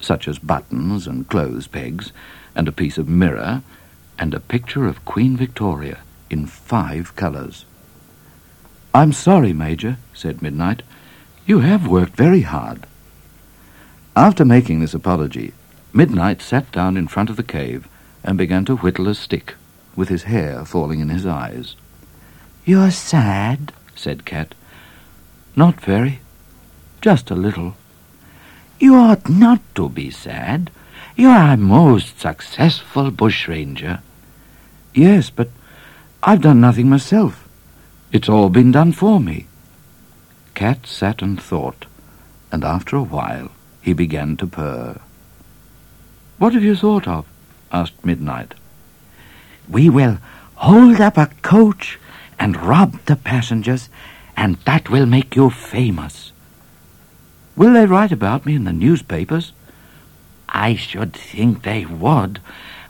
such 0.00 0.26
as 0.26 0.38
buttons 0.38 1.06
and 1.06 1.28
clothes 1.28 1.66
pegs, 1.66 2.12
and 2.54 2.68
a 2.68 2.72
piece 2.72 2.98
of 2.98 3.08
mirror, 3.08 3.62
and 4.18 4.34
a 4.34 4.40
picture 4.40 4.86
of 4.86 5.04
Queen 5.04 5.36
Victoria 5.36 5.98
in 6.30 6.46
five 6.46 7.14
colours. 7.16 7.64
I'm 8.94 9.12
sorry, 9.12 9.52
Major, 9.52 9.98
said 10.14 10.38
Midnite. 10.38 10.80
You 11.46 11.60
have 11.60 11.86
worked 11.86 12.16
very 12.16 12.42
hard. 12.42 12.86
After 14.16 14.44
making 14.44 14.80
this 14.80 14.92
apology, 14.92 15.52
Midnite 15.94 16.42
sat 16.42 16.72
down 16.72 16.96
in 16.96 17.06
front 17.06 17.30
of 17.30 17.36
the 17.36 17.44
cave 17.44 17.88
and 18.24 18.36
began 18.36 18.64
to 18.64 18.76
whittle 18.76 19.06
a 19.06 19.14
stick, 19.14 19.54
with 19.94 20.08
his 20.08 20.24
hair 20.24 20.64
falling 20.64 20.98
in 20.98 21.10
his 21.10 21.24
eyes. 21.24 21.76
You're 22.64 22.90
sad, 22.90 23.72
said 23.94 24.24
Cat. 24.24 24.54
Not 25.54 25.80
very. 25.80 26.20
Just 27.00 27.30
a 27.30 27.36
little. 27.36 27.76
You 28.80 28.96
ought 28.96 29.28
not 29.28 29.60
to 29.76 29.88
be 29.88 30.10
sad. 30.10 30.70
You 31.14 31.28
are 31.28 31.52
a 31.52 31.56
most 31.56 32.18
successful 32.18 33.12
bushranger. 33.12 34.00
Yes, 34.92 35.30
but 35.30 35.50
I've 36.22 36.40
done 36.40 36.60
nothing 36.60 36.88
myself. 36.88 37.48
It's 38.10 38.28
all 38.28 38.48
been 38.48 38.72
done 38.72 38.90
for 38.90 39.20
me. 39.20 39.46
Cat 40.54 40.84
sat 40.84 41.22
and 41.22 41.40
thought, 41.40 41.86
and 42.50 42.64
after 42.64 42.96
a 42.96 43.02
while 43.02 43.50
he 43.80 43.92
began 43.92 44.36
to 44.36 44.46
purr. 44.46 45.00
What 46.38 46.54
have 46.54 46.64
you 46.64 46.76
thought 46.76 47.06
of? 47.06 47.26
asked 47.72 48.02
Midnite. 48.02 48.52
We 49.68 49.88
will 49.88 50.18
hold 50.56 51.00
up 51.00 51.16
a 51.16 51.30
coach 51.42 51.98
and 52.38 52.56
rob 52.56 52.98
the 53.04 53.16
passengers, 53.16 53.88
and 54.36 54.56
that 54.64 54.90
will 54.90 55.06
make 55.06 55.36
you 55.36 55.50
famous. 55.50 56.32
Will 57.56 57.74
they 57.74 57.86
write 57.86 58.12
about 58.12 58.46
me 58.46 58.54
in 58.54 58.64
the 58.64 58.72
newspapers? 58.72 59.52
I 60.48 60.74
should 60.74 61.12
think 61.12 61.62
they 61.62 61.84
would. 61.84 62.40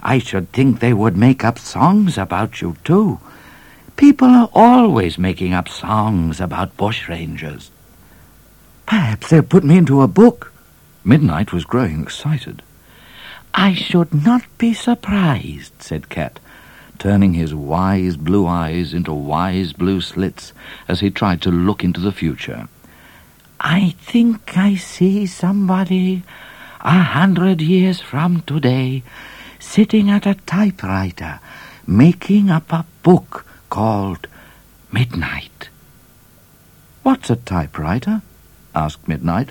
I 0.03 0.19
should 0.19 0.53
think 0.53 0.81
they 0.81 0.93
would 0.93 1.17
make 1.17 1.45
up 1.45 1.59
songs 1.59 2.17
about 2.17 2.61
you, 2.61 2.77
too. 2.85 3.21
People 3.97 4.29
are 4.29 4.49
always 4.55 5.19
making 5.19 5.53
up 5.53 5.69
songs 5.69 6.41
about 6.41 6.77
bushrangers. 6.77 7.69
Perhaps 8.87 9.29
they'll 9.29 9.43
put 9.43 9.63
me 9.63 9.77
into 9.77 10.01
a 10.01 10.09
book. 10.09 10.50
Midnite 11.05 11.53
was 11.53 11.65
growing 11.65 12.03
excited. 12.03 12.63
I 13.55 13.75
should 13.75 14.13
not 14.13 14.43
be 14.59 14.75
surprised, 14.75 15.83
said 15.83 16.09
Cat, 16.09 16.39
turning 16.99 17.35
his 17.35 17.55
wise 17.55 18.17
blue 18.17 18.47
eyes 18.47 18.93
into 18.93 19.13
wise 19.13 19.73
blue 19.73 20.01
slits 20.01 20.53
as 20.87 21.01
he 21.01 21.11
tried 21.11 21.43
to 21.43 21.51
look 21.51 21.83
into 21.83 22.01
the 22.01 22.13
future. 22.13 22.69
I 23.59 23.95
think 24.01 24.57
I 24.57 24.77
see 24.77 25.27
somebody 25.27 26.23
a 26.81 27.03
hundred 27.03 27.61
years 27.61 28.01
from 28.01 28.43
today 28.43 29.03
sitting 29.59 30.11
at 30.11 30.27
a 30.27 30.35
typewriter 30.47 31.41
making 31.87 32.51
up 32.51 32.73
a 32.73 32.87
book 33.03 33.45
called 33.69 34.27
Midnite. 34.93 35.69
What's 37.03 37.31
a 37.31 37.37
typewriter? 37.37 38.23
asked 38.75 39.07
Midnite. 39.07 39.51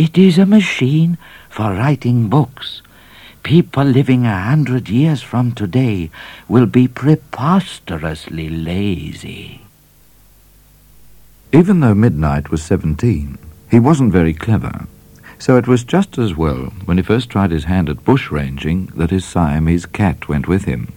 It 0.00 0.16
is 0.16 0.38
a 0.38 0.46
machine 0.46 1.18
for 1.50 1.74
writing 1.74 2.30
books. 2.30 2.80
People 3.42 3.84
living 3.84 4.24
a 4.24 4.44
hundred 4.44 4.88
years 4.88 5.20
from 5.20 5.52
today 5.52 6.10
will 6.48 6.64
be 6.64 6.88
preposterously 6.88 8.48
lazy. 8.48 9.60
Even 11.52 11.80
though 11.80 11.92
Midnite 11.92 12.48
was 12.48 12.62
seventeen, 12.62 13.36
he 13.70 13.78
wasn't 13.78 14.10
very 14.10 14.32
clever, 14.32 14.86
so 15.38 15.58
it 15.58 15.68
was 15.68 15.84
just 15.84 16.16
as 16.16 16.34
well, 16.34 16.72
when 16.86 16.96
he 16.96 17.02
first 17.02 17.28
tried 17.28 17.50
his 17.50 17.64
hand 17.64 17.90
at 17.90 18.02
bushranging, 18.02 18.94
that 18.94 19.10
his 19.10 19.26
Siamese 19.26 19.84
cat 19.84 20.30
went 20.30 20.48
with 20.48 20.64
him. 20.64 20.94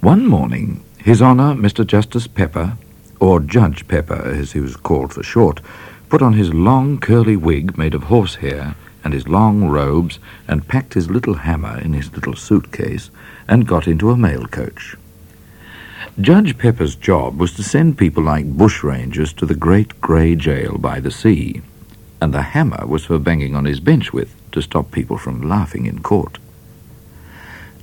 One 0.00 0.26
morning, 0.26 0.82
His 0.98 1.22
Honour 1.22 1.54
Mr. 1.54 1.86
Justice 1.86 2.26
Pepper, 2.26 2.76
or 3.20 3.38
Judge 3.38 3.86
Pepper 3.86 4.22
as 4.26 4.50
he 4.52 4.60
was 4.60 4.74
called 4.74 5.14
for 5.14 5.22
short, 5.22 5.60
put 6.08 6.22
on 6.22 6.34
his 6.34 6.54
long 6.54 6.98
curly 6.98 7.36
wig 7.36 7.76
made 7.76 7.94
of 7.94 8.04
horsehair 8.04 8.76
and 9.06 9.14
his 9.14 9.28
long 9.28 9.68
robes, 9.68 10.18
and 10.48 10.66
packed 10.66 10.94
his 10.94 11.08
little 11.08 11.34
hammer 11.34 11.78
in 11.78 11.92
his 11.92 12.12
little 12.12 12.34
suitcase, 12.34 13.08
and 13.46 13.68
got 13.68 13.86
into 13.86 14.10
a 14.10 14.16
mail 14.16 14.46
coach. 14.46 14.96
Judge 16.20 16.58
Pepper's 16.58 16.96
job 16.96 17.38
was 17.38 17.52
to 17.54 17.62
send 17.62 17.96
people 17.96 18.24
like 18.24 18.56
bushrangers 18.56 19.32
to 19.36 19.46
the 19.46 19.54
great 19.54 20.00
grey 20.00 20.34
jail 20.34 20.76
by 20.76 20.98
the 20.98 21.12
sea, 21.12 21.62
and 22.20 22.34
the 22.34 22.42
hammer 22.42 22.84
was 22.84 23.04
for 23.04 23.20
banging 23.20 23.54
on 23.54 23.64
his 23.64 23.78
bench 23.78 24.12
with 24.12 24.34
to 24.50 24.60
stop 24.60 24.90
people 24.90 25.16
from 25.16 25.48
laughing 25.48 25.86
in 25.86 26.02
court. 26.02 26.38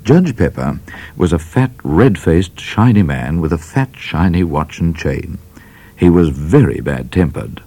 Judge 0.03 0.36
Pepper 0.36 0.81
was 1.15 1.31
a 1.31 1.39
fat, 1.39 1.71
red-faced, 1.86 2.59
shiny 2.59 3.03
man 3.03 3.39
with 3.39 3.53
a 3.53 3.57
fat, 3.57 3.95
shiny 3.95 4.43
watch 4.43 4.79
and 4.79 4.93
chain. 4.93 5.38
He 5.95 6.09
was 6.09 6.27
very 6.27 6.81
bad-tempered 6.81 7.62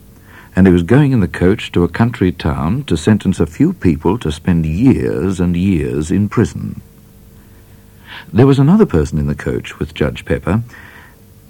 and 0.56 0.66
he 0.66 0.72
was 0.72 0.82
going 0.82 1.12
in 1.12 1.20
the 1.20 1.28
coach 1.28 1.70
to 1.70 1.84
a 1.84 1.88
country 1.88 2.32
town 2.32 2.82
to 2.84 2.96
sentence 2.96 3.38
a 3.38 3.46
few 3.46 3.74
people 3.74 4.18
to 4.18 4.32
spend 4.32 4.64
years 4.64 5.38
and 5.38 5.54
years 5.54 6.10
in 6.10 6.30
prison. 6.30 6.80
There 8.32 8.46
was 8.46 8.58
another 8.58 8.86
person 8.86 9.18
in 9.18 9.26
the 9.26 9.34
coach 9.34 9.78
with 9.78 9.92
Judge 9.92 10.24
Pepper, 10.24 10.62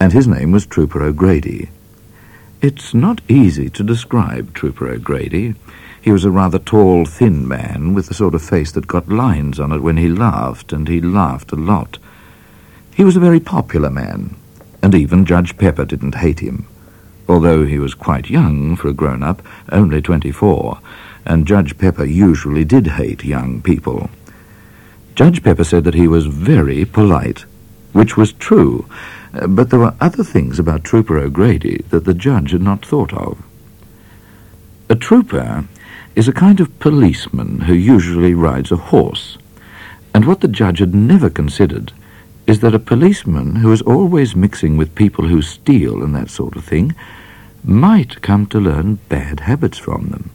and 0.01 0.13
his 0.13 0.27
name 0.27 0.51
was 0.51 0.67
Trooper 0.67 1.05
O'Grady. 1.05 1.71
It's 2.61 2.93
not 2.93 3.21
easy 3.29 3.71
to 3.71 3.85
describe 3.85 4.53
Trooper 4.53 4.89
O'Grady. 4.89 5.55
He 6.03 6.11
was 6.11 6.25
a 6.25 6.31
rather 6.33 6.59
tall, 6.59 7.05
thin 7.05 7.47
man 7.47 7.95
with 7.95 8.09
the 8.09 8.15
sort 8.15 8.35
of 8.35 8.43
face 8.43 8.73
that 8.73 8.89
got 8.89 9.09
lines 9.09 9.61
on 9.61 9.71
it 9.71 9.83
when 9.83 9.99
he 9.99 10.09
laughed, 10.09 10.73
and 10.73 10.89
he 10.89 11.01
laughed 11.01 11.53
a 11.53 11.57
lot. 11.57 11.99
He 12.93 13.05
was 13.05 13.17
a 13.17 13.21
very 13.21 13.41
popular 13.41 13.91
man, 13.91 14.35
and 14.83 14.97
even 14.97 15.25
Judge 15.25 15.57
Pepper 15.57 15.85
didn't 15.85 16.17
hate 16.17 16.41
him 16.41 16.67
although 17.29 17.65
he 17.65 17.79
was 17.79 17.95
quite 17.95 18.31
young 18.31 18.77
for 18.77 18.89
a 18.89 18.93
grown-up, 18.93 19.43
only 19.71 20.01
twenty-four, 20.01 20.79
and 21.25 21.47
Judge 21.47 21.77
Pepper 21.77 22.05
usually 22.05 22.65
did 22.65 22.87
hate 22.87 23.25
young 23.25 23.61
people. 23.63 24.11
Judge 25.15 25.43
Pepper 25.43 25.65
said 25.65 25.85
that 25.85 25.95
he 25.95 26.07
was 26.07 26.27
very 26.27 26.85
polite, 26.85 27.45
which 27.93 28.17
was 28.17 28.33
true, 28.35 28.87
uh, 29.33 29.47
but 29.47 29.71
there 29.71 29.81
were 29.81 29.95
other 30.01 30.23
things 30.23 30.59
about 30.59 30.85
Trooper 30.85 31.19
O'Grady 31.19 31.83
that 31.91 32.05
the 32.05 32.15
judge 32.15 32.53
had 32.53 32.63
not 32.63 32.85
thought 32.85 33.13
of. 33.13 33.43
A 34.89 34.95
trooper 34.95 35.65
is 36.15 36.29
a 36.29 36.33
kind 36.33 36.61
of 36.61 36.79
policeman 36.79 37.63
who 37.63 37.75
usually 37.75 38.35
rides 38.35 38.71
a 38.71 38.77
horse, 38.77 39.37
and 40.15 40.27
what 40.27 40.41
the 40.41 40.49
judge 40.49 40.79
had 40.79 40.95
never 40.95 41.29
considered 41.29 41.93
is 42.47 42.61
that 42.61 42.75
a 42.75 42.79
policeman 42.79 43.57
who 43.57 43.73
is 43.73 43.83
always 43.83 44.37
mixing 44.37 44.77
with 44.77 44.95
people 44.95 45.27
who 45.27 45.43
steal 45.43 46.05
and 46.05 46.15
that 46.15 46.31
sort 46.31 46.55
of 46.55 46.65
thing 46.65 46.95
might 47.67 48.23
come 48.23 48.47
to 48.47 48.61
learn 48.61 48.95
bad 49.09 49.41
habits 49.41 49.77
from 49.77 50.09
them. 50.09 50.31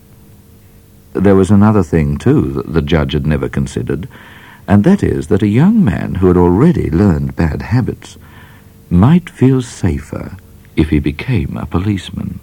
There 1.13 1.35
was 1.35 1.49
another 1.49 1.83
thing, 1.83 2.17
too, 2.17 2.51
that 2.53 2.73
the 2.73 2.81
judge 2.81 3.13
had 3.13 3.25
never 3.25 3.49
considered, 3.49 4.07
and 4.67 4.83
that 4.83 5.01
is 5.01 5.27
that 5.27 5.41
a 5.41 5.47
young 5.47 5.83
man 5.83 6.15
who 6.15 6.27
had 6.27 6.37
already 6.37 6.89
learned 6.89 7.35
bad 7.35 7.61
habits 7.61 8.17
might 8.89 9.29
feel 9.29 9.61
safer 9.61 10.37
if 10.75 10.89
he 10.89 10.99
became 10.99 11.57
a 11.57 11.65
policeman. 11.65 12.39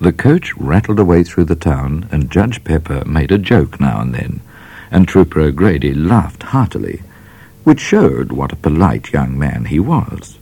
The 0.00 0.12
coach 0.12 0.54
rattled 0.56 0.98
away 0.98 1.24
through 1.24 1.44
the 1.44 1.56
town, 1.56 2.08
and 2.12 2.30
Judge 2.30 2.62
Pepper 2.64 3.04
made 3.06 3.32
a 3.32 3.38
joke 3.38 3.80
now 3.80 4.00
and 4.00 4.14
then, 4.14 4.40
and 4.90 5.08
Trooper 5.08 5.40
O'Grady 5.40 5.94
laughed 5.94 6.42
heartily 6.42 7.02
which 7.66 7.80
showed 7.80 8.30
what 8.30 8.52
a 8.52 8.56
polite 8.56 9.12
young 9.12 9.36
man 9.36 9.64
he 9.64 9.80
was. 9.80 10.38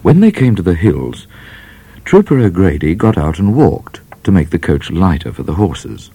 When 0.00 0.20
they 0.20 0.30
came 0.30 0.54
to 0.54 0.62
the 0.62 0.76
hills, 0.76 1.26
Trooper 2.08 2.38
O'Grady 2.38 2.94
got 2.94 3.18
out 3.18 3.38
and 3.38 3.54
walked 3.54 4.00
to 4.24 4.32
make 4.32 4.48
the 4.48 4.58
coach 4.58 4.90
lighter 4.90 5.30
for 5.30 5.42
the 5.42 5.56
horses. 5.56 6.10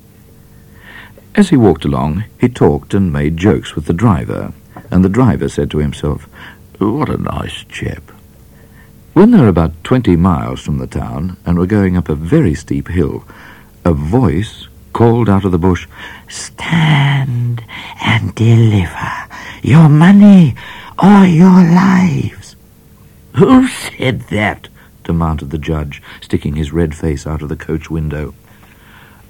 As 1.36 1.50
he 1.50 1.56
walked 1.56 1.86
along, 1.86 2.24
he 2.42 2.50
talked 2.50 2.96
and 2.96 3.14
made 3.14 3.38
jokes 3.38 3.76
with 3.76 3.86
the 3.86 3.94
driver, 3.94 4.54
and 4.90 5.06
the 5.06 5.08
driver 5.08 5.48
said 5.48 5.70
to 5.70 5.78
himself, 5.78 6.24
What 6.80 7.10
a 7.10 7.18
nice 7.18 7.64
chap. 7.66 8.12
When 9.14 9.30
they 9.30 9.38
were 9.40 9.48
about 9.48 9.84
twenty 9.84 10.16
miles 10.16 10.62
from 10.62 10.80
the 10.80 10.88
town 10.88 11.38
and 11.46 11.60
were 11.60 11.68
going 11.68 11.96
up 11.96 12.10
a 12.10 12.16
very 12.16 12.56
steep 12.56 12.88
hill, 12.88 13.24
a 13.86 13.94
voice 13.94 14.68
called 14.94 15.30
out 15.30 15.46
of 15.46 15.52
the 15.52 15.60
bush, 15.60 15.88
Stand 16.28 17.64
and 18.04 18.34
deliver 18.34 19.12
your 19.62 19.90
money 19.90 20.56
or 20.98 21.28
your 21.28 21.62
lives. 21.62 22.56
Who 23.36 23.68
said 23.68 24.22
that? 24.32 24.70
Demanded 25.04 25.50
the 25.50 25.58
judge, 25.58 26.02
sticking 26.22 26.56
his 26.56 26.72
red 26.72 26.96
face 26.96 27.28
out 27.28 27.42
of 27.42 27.50
the 27.50 27.56
coach 27.56 27.90
window. 27.90 28.34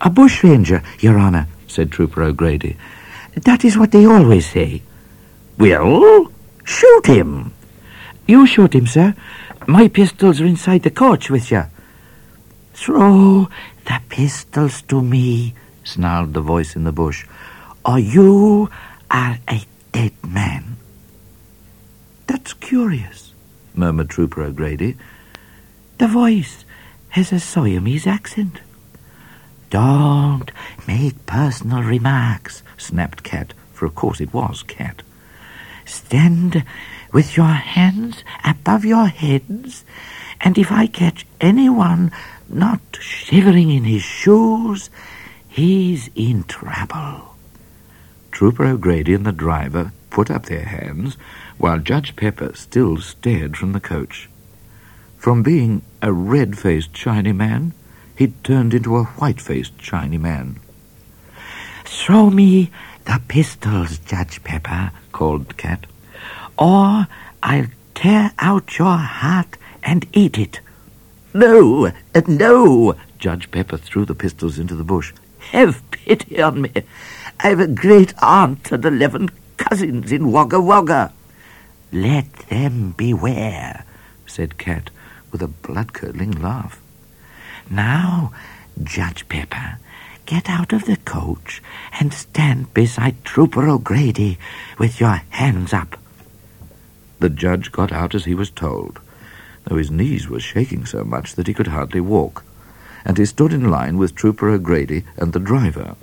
A 0.02 0.10
bushranger, 0.10 0.84
Your 1.00 1.20
Honour, 1.20 1.48
said 1.68 1.92
Trooper 1.92 2.24
O'Grady. 2.24 2.78
That 3.36 3.66
is 3.66 3.78
what 3.78 3.92
they 3.92 4.06
always 4.06 4.50
say. 4.50 4.82
Well, 5.58 6.32
shoot 6.66 7.06
him. 7.06 7.54
You 8.28 8.46
shoot 8.46 8.74
him, 8.76 8.88
sir. 8.88 9.16
My 9.68 9.88
pistols 9.88 10.42
are 10.42 10.46
inside 10.46 10.84
the 10.84 10.92
coach 10.92 11.30
with 11.30 11.52
you. 11.52 11.64
Throw 12.74 13.50
the 13.86 14.02
pistols 14.10 14.82
to 14.84 15.02
me, 15.02 15.54
snarled 15.84 16.34
the 16.34 16.42
voice 16.42 16.76
in 16.76 16.84
the 16.84 16.92
bush, 16.92 17.26
or 17.86 18.00
you 18.00 18.70
are 19.12 19.38
a 19.48 19.64
dead 19.92 20.14
man. 20.28 20.78
That's 22.28 22.54
curious, 22.54 23.34
murmured 23.76 24.10
Trooper 24.10 24.44
O'Grady. 24.44 24.98
The 26.04 26.10
voice 26.10 26.66
has 27.12 27.32
a 27.32 27.40
Siamese 27.40 28.06
accent. 28.06 28.60
Don't 29.70 30.52
make 30.86 31.26
personal 31.26 31.82
remarks, 31.82 32.62
snapped 32.78 33.24
Cat, 33.24 33.54
for 33.72 33.86
of 33.86 33.96
course 33.96 34.20
it 34.20 34.34
was 34.34 34.64
Cat. 34.64 35.02
Stand 35.86 36.66
with 37.14 37.38
your 37.38 37.54
hands 37.54 38.26
above 38.44 38.84
your 38.84 39.06
heads, 39.06 39.86
and 40.42 40.58
if 40.58 40.74
I 40.74 40.88
catch 40.88 41.26
anyone 41.40 42.12
not 42.50 42.82
shivering 43.00 43.72
in 43.72 43.86
his 43.86 44.04
shoes, 44.04 44.90
he's 45.48 46.10
in 46.16 46.44
trouble. 46.44 47.38
Trooper 48.30 48.66
O'Grady 48.66 49.14
and 49.14 49.26
the 49.26 49.32
driver 49.32 49.94
put 50.10 50.30
up 50.30 50.48
their 50.48 50.66
hands, 50.66 51.16
while 51.58 51.80
Judge 51.80 52.18
Pepper 52.18 52.52
still 52.56 52.98
stared 52.98 53.56
from 53.56 53.72
the 53.72 53.80
coach. 53.80 54.28
From 55.24 55.42
being 55.42 55.84
a 56.02 56.12
red-faced 56.12 56.98
shiny 56.98 57.32
man, 57.32 57.72
he'd 58.18 58.44
turned 58.44 58.74
into 58.74 58.98
a 58.98 59.06
white-faced 59.06 59.82
shiny 59.82 60.18
man. 60.18 60.60
Throw 61.86 62.30
me 62.30 62.72
the 63.06 63.22
pistols, 63.30 64.00
Judge 64.00 64.44
Pepper, 64.44 64.92
called 65.14 65.56
Cat, 65.56 65.86
or 66.60 67.08
I'll 67.42 67.68
tear 67.96 68.34
out 68.40 68.78
your 68.78 68.98
heart 68.98 69.56
and 69.82 70.06
eat 70.12 70.38
it. 70.38 70.60
No, 71.34 71.94
no, 72.28 72.96
Judge 73.18 73.50
Pepper 73.50 73.78
threw 73.78 74.04
the 74.04 74.16
pistols 74.16 74.60
into 74.60 74.76
the 74.76 74.84
bush. 74.84 75.14
Have 75.52 75.90
pity 75.90 76.42
on 76.42 76.64
me. 76.64 76.72
I've 77.40 77.62
a 77.62 77.68
great 77.68 78.14
aunt 78.22 78.74
and 78.74 78.84
eleven 78.84 79.30
cousins 79.56 80.12
in 80.12 80.34
Wagga 80.34 80.60
Wagga. 80.60 81.14
Let 81.94 82.30
them 82.50 82.92
beware, 82.98 83.86
said 84.28 84.58
Cat 84.58 84.90
with 85.34 85.42
a 85.42 85.50
blood-curdling 85.50 86.32
laugh. 86.42 86.80
Now, 87.70 88.32
Judge 88.82 89.28
Pepper, 89.28 89.80
get 90.26 90.50
out 90.50 90.72
of 90.72 90.86
the 90.86 90.96
coach 90.96 91.62
and 92.00 92.14
stand 92.14 92.74
beside 92.74 93.26
Trooper 93.26 93.68
O'Grady 93.68 94.38
with 94.80 95.02
your 95.02 95.22
hands 95.32 95.74
up. 95.74 95.98
The 97.20 97.30
judge 97.30 97.74
got 97.74 97.92
out 97.92 98.16
as 98.16 98.24
he 98.24 98.34
was 98.34 98.50
told 98.50 99.02
though 99.64 99.78
his 99.78 99.92
knees 99.92 100.28
were 100.28 100.40
shaking 100.40 100.86
so 100.86 101.04
much 101.04 101.36
that 101.36 101.48
he 101.48 101.54
could 101.54 101.68
hardly 101.68 102.02
walk, 102.02 102.44
and 103.06 103.18
he 103.18 103.26
stood 103.26 103.54
in 103.54 103.70
line 103.70 103.98
with 103.98 104.16
Trooper 104.16 104.50
O'Grady 104.50 105.04
and 105.18 105.34
the 105.34 105.40
driver. 105.40 105.96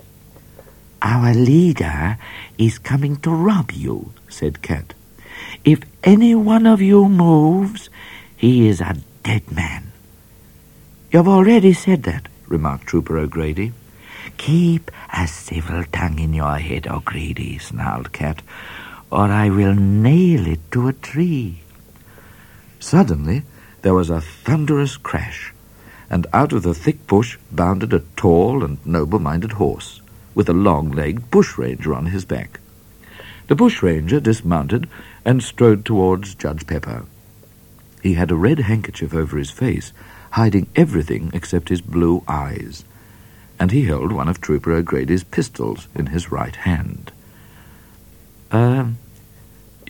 Our 1.01 1.33
leader 1.33 2.17
is 2.57 2.77
coming 2.77 3.17
to 3.17 3.31
rob 3.31 3.71
you, 3.71 4.13
said 4.29 4.61
Cat. 4.61 4.93
If 5.65 5.81
any 6.03 6.35
one 6.35 6.67
of 6.67 6.81
you 6.81 7.09
moves, 7.09 7.89
he 8.35 8.67
is 8.67 8.81
a 8.81 8.97
dead 9.23 9.51
man. 9.51 9.91
You've 11.11 11.27
already 11.27 11.73
said 11.73 12.03
that, 12.03 12.27
remarked 12.47 12.87
Trooper 12.87 13.17
O'Grady. 13.17 13.73
Keep 14.37 14.91
a 15.13 15.27
civil 15.27 15.83
tongue 15.91 16.19
in 16.19 16.33
your 16.33 16.57
head, 16.57 16.87
O'Grady, 16.87 17.57
snarled 17.57 18.11
Cat, 18.11 18.41
or 19.11 19.25
I 19.25 19.49
will 19.49 19.75
nail 19.75 20.47
it 20.47 20.59
to 20.71 20.87
a 20.87 20.93
tree. 20.93 21.61
Suddenly, 22.79 23.43
there 23.81 23.93
was 23.93 24.09
a 24.09 24.21
thunderous 24.21 24.97
crash, 24.97 25.53
and 26.09 26.27
out 26.33 26.53
of 26.53 26.63
the 26.63 26.73
thick 26.73 27.07
bush 27.07 27.37
bounded 27.51 27.93
a 27.93 28.03
tall 28.15 28.63
and 28.63 28.83
noble-minded 28.85 29.53
horse, 29.53 30.01
with 30.33 30.49
a 30.49 30.53
long-legged 30.53 31.29
bushranger 31.29 31.93
on 31.93 32.07
his 32.07 32.25
back. 32.25 32.59
The 33.47 33.55
bushranger 33.55 34.19
dismounted 34.19 34.87
and 35.25 35.43
strode 35.43 35.83
towards 35.83 36.35
Judge 36.35 36.65
Pepper. 36.65 37.05
He 38.01 38.15
had 38.15 38.31
a 38.31 38.35
red 38.35 38.59
handkerchief 38.59 39.13
over 39.13 39.37
his 39.37 39.51
face, 39.51 39.93
hiding 40.31 40.67
everything 40.75 41.31
except 41.33 41.69
his 41.69 41.81
blue 41.81 42.23
eyes, 42.27 42.83
and 43.59 43.71
he 43.71 43.85
held 43.85 44.11
one 44.11 44.27
of 44.27 44.41
Trooper 44.41 44.71
O'Grady's 44.71 45.23
pistols 45.23 45.87
in 45.93 46.07
his 46.07 46.31
right 46.31 46.55
hand. 46.55 47.11
Uh, 48.51 48.89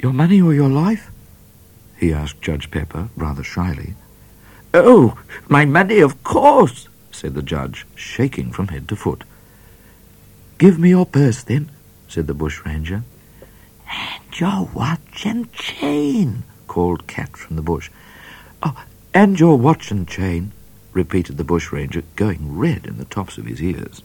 your 0.01 0.13
money 0.13 0.41
or 0.41 0.53
your 0.53 0.69
life? 0.69 1.09
he 1.97 2.11
asked 2.11 2.41
Judge 2.41 2.71
Pepper 2.71 3.09
rather 3.15 3.43
shyly. 3.43 3.93
Oh, 4.73 5.17
my 5.47 5.65
money, 5.65 5.99
of 5.99 6.23
course, 6.23 6.87
said 7.11 7.35
the 7.35 7.43
judge, 7.43 7.85
shaking 7.95 8.51
from 8.51 8.69
head 8.69 8.87
to 8.87 8.95
foot. 8.95 9.23
Give 10.57 10.79
me 10.79 10.89
your 10.89 11.05
purse, 11.05 11.43
then, 11.43 11.69
said 12.07 12.27
the 12.27 12.33
bushranger. 12.33 13.03
And 13.89 14.39
your 14.39 14.69
watch 14.73 15.25
and 15.25 15.51
chain, 15.53 16.43
called 16.67 17.05
Cat 17.07 17.35
from 17.37 17.55
the 17.55 17.61
bush. 17.61 17.89
Oh, 18.63 18.83
and 19.13 19.39
your 19.39 19.57
watch 19.57 19.91
and 19.91 20.07
chain, 20.07 20.51
repeated 20.93 21.37
the 21.37 21.43
bushranger, 21.43 22.03
going 22.15 22.57
red 22.57 22.85
in 22.85 22.97
the 22.97 23.05
tops 23.05 23.37
of 23.37 23.45
his 23.45 23.61
ears. 23.61 24.03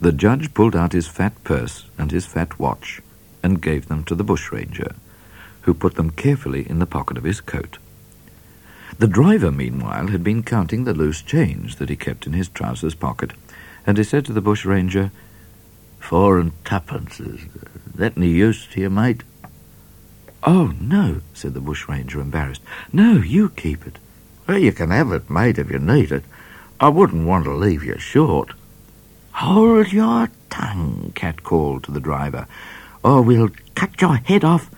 The 0.00 0.12
judge 0.12 0.54
pulled 0.54 0.76
out 0.76 0.92
his 0.92 1.08
fat 1.08 1.42
purse 1.42 1.86
and 1.96 2.10
his 2.10 2.26
fat 2.26 2.58
watch 2.58 3.00
and 3.42 3.62
gave 3.62 3.88
them 3.88 4.04
to 4.04 4.14
the 4.14 4.24
bushranger 4.24 4.94
who 5.62 5.74
put 5.74 5.96
them 5.96 6.10
carefully 6.10 6.68
in 6.68 6.78
the 6.78 6.86
pocket 6.86 7.18
of 7.18 7.24
his 7.24 7.40
coat. 7.40 7.78
The 8.98 9.06
driver, 9.06 9.52
meanwhile, 9.52 10.08
had 10.08 10.24
been 10.24 10.42
counting 10.42 10.84
the 10.84 10.94
loose 10.94 11.20
change 11.20 11.76
that 11.76 11.90
he 11.90 11.96
kept 11.96 12.26
in 12.26 12.32
his 12.32 12.48
trousers 12.48 12.94
pocket, 12.94 13.32
and 13.86 13.98
he 13.98 14.04
said 14.04 14.24
to 14.24 14.32
the 14.32 14.40
bushranger, 14.40 15.10
Four 15.98 16.38
and 16.38 16.52
twopence. 16.64 17.20
Is 17.20 17.42
uh, 17.42 17.68
that 17.96 18.16
any 18.16 18.28
use 18.28 18.66
to 18.68 18.80
you, 18.80 18.88
mate? 18.88 19.24
Oh, 20.44 20.72
no, 20.80 21.20
said 21.34 21.54
the 21.54 21.60
bushranger, 21.60 22.20
embarrassed. 22.20 22.62
No, 22.92 23.14
you 23.14 23.50
keep 23.50 23.86
it. 23.86 23.98
Well, 24.46 24.58
you 24.58 24.72
can 24.72 24.90
have 24.90 25.12
it, 25.12 25.28
mate, 25.28 25.58
if 25.58 25.70
you 25.70 25.78
need 25.78 26.12
it. 26.12 26.24
I 26.80 26.88
wouldn't 26.88 27.26
want 27.26 27.44
to 27.44 27.54
leave 27.54 27.82
you 27.82 27.98
short. 27.98 28.52
Hold 29.32 29.92
your 29.92 30.30
tongue, 30.48 31.12
Cat 31.14 31.42
called 31.42 31.84
to 31.84 31.92
the 31.92 32.00
driver, 32.00 32.46
or 33.04 33.22
we'll 33.22 33.50
cut 33.74 34.00
your 34.00 34.16
head 34.16 34.44
off 34.44 34.70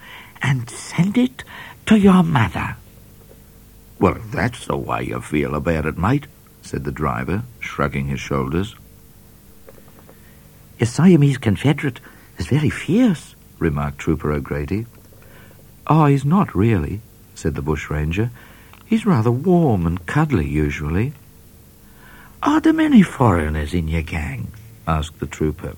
and 0.43 0.69
send 0.69 1.17
it 1.19 1.45
to 1.87 1.99
your 1.99 2.23
mother. 2.23 2.77
Well, 3.99 4.17
if 4.17 4.31
that's 4.33 4.67
the 4.67 4.77
way 4.77 5.05
you 5.05 5.21
feel 5.21 5.55
about 5.55 5.87
it, 5.87 5.99
mate, 5.99 6.27
said 6.63 6.85
the 6.85 6.93
driver, 6.93 7.43
shrugging 7.61 8.07
his 8.07 8.21
shoulders. 8.21 8.75
Your 10.79 10.87
Siamese 10.87 11.39
Confederate 11.39 12.01
is 12.39 12.47
very 12.47 12.71
fierce, 12.71 13.35
remarked 13.59 13.99
Trooper 13.99 14.33
O'Grady. 14.33 14.87
Oh, 15.91 16.07
he's 16.07 16.25
not 16.25 16.55
really, 16.55 17.01
said 17.35 17.57
the 17.57 17.63
bushranger. 17.63 18.31
He's 18.87 19.05
rather 19.05 19.33
warm 19.33 19.89
and 19.89 20.07
cuddly 20.07 20.49
usually. 20.49 21.15
Are 22.45 22.61
there 22.61 22.73
many 22.73 23.03
foreigners 23.03 23.75
in 23.75 23.89
your 23.89 24.03
gang? 24.03 24.53
asked 24.87 25.19
the 25.19 25.27
trooper. 25.27 25.75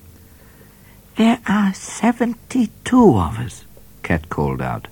There 1.15 1.39
are 1.47 1.73
seventy-two 1.73 3.17
of 3.17 3.39
us, 3.39 3.65
Cat 4.03 4.29
called 4.29 4.61
out. 4.61 4.87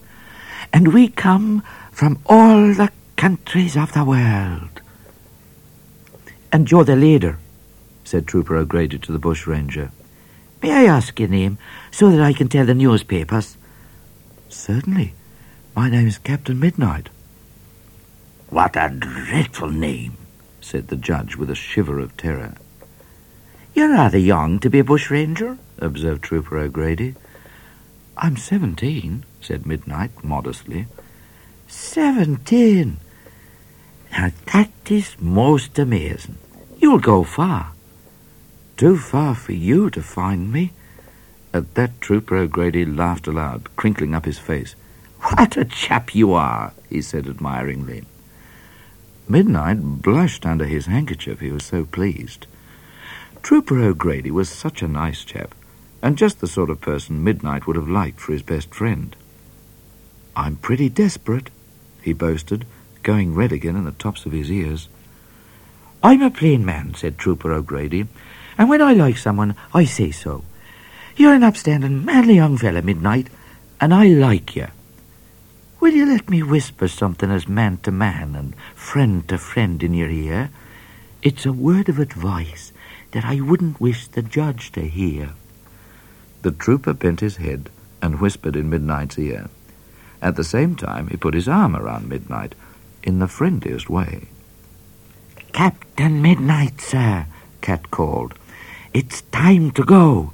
And 0.74 0.92
we 0.92 1.08
come 1.08 1.62
from 1.92 2.18
all 2.26 2.74
the 2.74 2.92
countries 3.16 3.78
of 3.78 3.94
the 3.94 4.04
world. 4.04 4.82
And 6.52 6.70
you're 6.70 6.84
the 6.84 6.96
leader, 6.96 7.38
said 8.04 8.26
Trooper 8.26 8.56
O'Grady 8.56 8.98
to 8.98 9.12
the 9.12 9.20
bushranger. 9.20 9.92
May 10.64 10.72
I 10.72 10.84
ask 10.86 11.20
your 11.20 11.30
name, 11.30 11.60
so 11.92 12.10
that 12.10 12.22
I 12.22 12.34
can 12.34 12.50
tell 12.50 12.66
the 12.66 12.74
newspapers? 12.74 13.58
Certainly. 14.54 15.14
My 15.76 15.90
name 15.90 16.08
is 16.08 16.18
Captain 16.18 16.60
Midnite. 16.60 17.08
What 18.50 18.76
a 18.76 18.90
dreadful 18.90 19.70
name, 19.70 20.18
said 20.60 20.90
the 20.90 20.98
judge 20.98 21.38
with 21.38 21.50
a 21.50 21.56
shiver 21.56 22.00
of 22.00 22.18
terror. 22.18 22.56
You're 23.74 23.92
rather 23.92 24.18
young 24.18 24.60
to 24.60 24.70
be 24.70 24.80
a 24.80 24.84
bushranger, 24.84 25.58
observed 25.80 26.24
Trooper 26.24 26.58
O'Grady. 26.58 27.16
I'm 28.18 28.36
seventeen, 28.36 29.24
said 29.40 29.64
Midnite 29.64 30.22
modestly. 30.24 30.88
Seventeen? 31.68 32.98
Now 34.12 34.32
that 34.52 34.70
is 34.90 35.16
most 35.18 35.80
amazing. 35.80 36.38
You'll 36.78 37.00
go 37.00 37.24
far. 37.24 37.72
Too 38.76 38.98
far 38.98 39.34
for 39.34 39.54
you 39.54 39.90
to 39.92 40.02
find 40.02 40.52
me. 40.52 40.74
At 41.54 41.76
that, 41.76 42.00
Trooper 42.00 42.38
O'Grady 42.38 42.86
laughed 42.86 43.28
aloud, 43.28 43.68
crinkling 43.76 44.16
up 44.16 44.26
his 44.26 44.40
face. 44.40 44.76
What 45.22 45.58
a 45.58 45.66
chap 45.66 46.16
you 46.16 46.34
are, 46.34 46.74
he 46.90 47.02
said 47.02 47.28
admiringly. 47.28 48.06
Midnite 49.30 50.02
blushed 50.02 50.46
under 50.46 50.66
his 50.66 50.88
handkerchief, 50.88 51.40
he 51.40 51.52
was 51.52 51.64
so 51.64 51.86
pleased. 51.86 52.48
Trooper 53.44 53.82
O'Grady 53.82 54.32
was 54.32 54.50
such 54.50 54.82
a 54.82 54.88
nice 54.88 55.24
chap, 55.24 55.54
and 56.02 56.18
just 56.18 56.40
the 56.40 56.48
sort 56.48 56.70
of 56.70 56.82
person 56.82 57.24
Midnite 57.24 57.68
would 57.68 57.76
have 57.76 57.88
liked 57.88 58.20
for 58.20 58.32
his 58.34 58.42
best 58.42 58.74
friend. 58.74 59.16
I'm 60.36 60.56
pretty 60.56 60.90
desperate, 60.90 61.50
he 62.02 62.14
boasted, 62.14 62.66
going 63.04 63.36
red 63.36 63.52
again 63.52 63.76
in 63.76 63.86
the 63.86 63.92
tops 63.92 64.26
of 64.26 64.32
his 64.32 64.50
ears. 64.50 64.88
I'm 66.02 66.22
a 66.22 66.32
plain 66.32 66.66
man, 66.66 66.94
said 66.96 67.18
Trooper 67.18 67.52
O'Grady, 67.52 68.08
and 68.58 68.70
when 68.70 68.82
I 68.82 68.94
like 68.94 69.18
someone, 69.18 69.56
I 69.74 69.86
say 69.86 70.12
so. 70.12 70.44
You're 71.22 71.36
an 71.36 71.44
upstanding, 71.44 72.04
manly 72.04 72.34
young 72.34 72.58
fella, 72.58 72.82
Midnite, 72.82 73.28
and 73.80 73.94
I 73.94 74.08
like 74.08 74.56
you. 74.56 74.70
Will 75.80 75.94
you 75.94 76.08
let 76.08 76.32
me 76.32 76.42
whisper 76.42 76.88
something 76.88 77.30
as 77.30 77.48
man 77.48 77.78
to 77.84 77.92
man 77.92 78.34
and 78.36 78.56
friend 78.74 79.30
to 79.30 79.38
friend 79.38 79.84
in 79.84 79.94
your 79.94 80.10
ear? 80.10 80.50
It's 81.22 81.46
a 81.46 81.54
word 81.54 81.90
of 81.90 82.00
advice 82.00 82.74
that 83.12 83.24
I 83.24 83.40
wouldn't 83.40 83.80
wish 83.80 84.08
the 84.08 84.24
judge 84.24 84.72
to 84.72 84.82
hear. 84.88 85.34
The 86.42 86.50
trooper 86.50 86.94
bent 86.94 87.20
his 87.20 87.38
head 87.38 87.70
and 88.02 88.20
whispered 88.20 88.56
in 88.56 88.72
Midnite's 88.72 89.20
ear. 89.20 89.48
At 90.24 90.38
the 90.38 90.44
same 90.44 90.76
time, 90.76 91.10
he 91.10 91.18
put 91.18 91.36
his 91.36 91.48
arm 91.48 91.76
around 91.76 92.10
Midnite 92.10 92.54
in 93.04 93.20
the 93.20 93.28
friendliest 93.28 93.92
way. 93.92 94.28
Captain 95.54 96.24
Midnite, 96.24 96.82
sir, 96.82 97.28
Cat 97.62 97.92
called. 97.92 98.34
It's 98.92 99.22
time 99.22 99.70
to 99.74 99.84
go. 99.84 100.34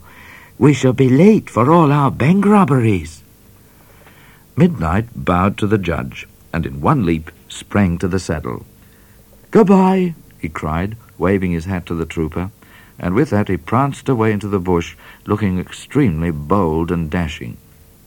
We 0.59 0.73
shall 0.73 0.93
be 0.93 1.09
late 1.09 1.49
for 1.49 1.71
all 1.71 1.91
our 1.91 2.09
bank 2.09 2.45
robberies. 2.45 3.21
Midnite 4.55 5.09
bowed 5.15 5.57
to 5.59 5.67
the 5.67 5.77
judge, 5.77 6.27
and 6.51 6.65
in 6.65 6.81
one 6.81 7.05
leap 7.05 7.31
sprang 7.47 7.99
to 7.99 8.07
the 8.07 8.19
saddle. 8.19 8.65
Goodbye, 9.51 10.15
he 10.39 10.49
cried, 10.49 10.97
waving 11.17 11.51
his 11.51 11.65
hat 11.65 11.85
to 11.87 11.95
the 11.95 12.07
trooper, 12.07 12.49
and 12.97 13.13
with 13.13 13.29
that 13.29 13.49
he 13.49 13.57
pranced 13.57 14.09
away 14.09 14.31
into 14.31 14.47
the 14.47 14.59
bush, 14.59 14.95
looking 15.25 15.59
extremely 15.59 16.31
bold 16.31 16.91
and 16.91 17.11
dashing. 17.11 17.57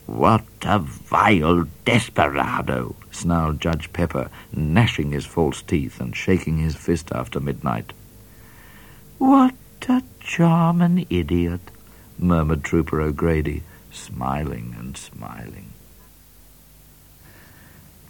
What 0.07 0.45
a 0.63 0.81
vile 0.81 1.67
desperado, 1.85 2.97
snarled 3.13 3.61
Judge 3.61 3.93
Pepper, 3.93 4.29
gnashing 4.53 5.13
his 5.13 5.25
false 5.25 5.63
teeth 5.63 6.01
and 6.01 6.17
shaking 6.17 6.59
his 6.59 6.75
fist 6.75 7.13
after 7.13 7.39
midnight. 7.39 7.93
What 9.19 9.55
a 9.89 10.03
charming 10.19 11.07
idiot, 11.11 11.61
murmured 12.21 12.63
Trooper 12.65 13.01
O'Grady, 13.01 13.63
smiling 13.91 14.75
and 14.79 14.97
smiling. 14.97 15.73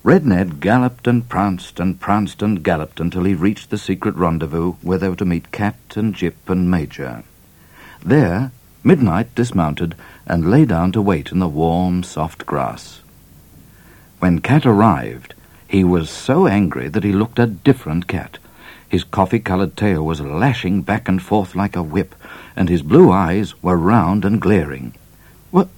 Red 0.03 0.25
Ned 0.25 0.61
galloped 0.61 1.07
and 1.07 1.29
pranced 1.29 1.79
and 1.79 2.01
pranced 2.01 2.41
and 2.43 2.63
galloped 2.63 3.01
until 3.01 3.25
he 3.25 3.35
reached 3.35 3.69
the 3.69 3.79
secret 3.79 4.15
rendezvous 4.17 4.73
where 4.81 4.97
they 4.97 5.09
were 5.09 5.17
to 5.17 5.27
meet 5.27 5.53
Cat 5.53 5.77
and 5.95 6.15
Jip 6.15 6.49
and 6.49 6.71
Major. 6.71 7.23
There, 8.03 8.51
Midnite 8.83 9.35
dismounted 9.35 9.95
and 10.27 10.51
lay 10.51 10.65
down 10.65 10.93
to 10.93 11.03
wait 11.03 11.33
in 11.33 11.39
the 11.39 11.49
warm, 11.49 12.03
soft 12.03 12.47
grass. 12.47 13.03
When 14.21 14.41
Cat 14.41 14.65
arrived, 14.65 15.35
he 15.69 15.85
was 15.85 16.09
so 16.09 16.47
angry 16.47 16.89
that 16.89 17.05
he 17.05 17.13
looked 17.13 17.39
a 17.39 17.47
different 17.47 18.07
cat. 18.07 18.39
His 18.91 19.05
coffee-coloured 19.05 19.77
tail 19.77 20.05
was 20.05 20.21
lashing 20.21 20.83
back 20.83 21.09
and 21.09 21.23
forth 21.23 21.55
like 21.55 21.77
a 21.77 21.83
whip, 21.83 22.13
and 22.57 22.69
his 22.69 22.83
blue 22.83 23.13
eyes 23.13 23.55
were 23.63 23.77
round 23.77 24.25
and 24.25 24.41
glaring. 24.41 24.95
What, 25.53 25.69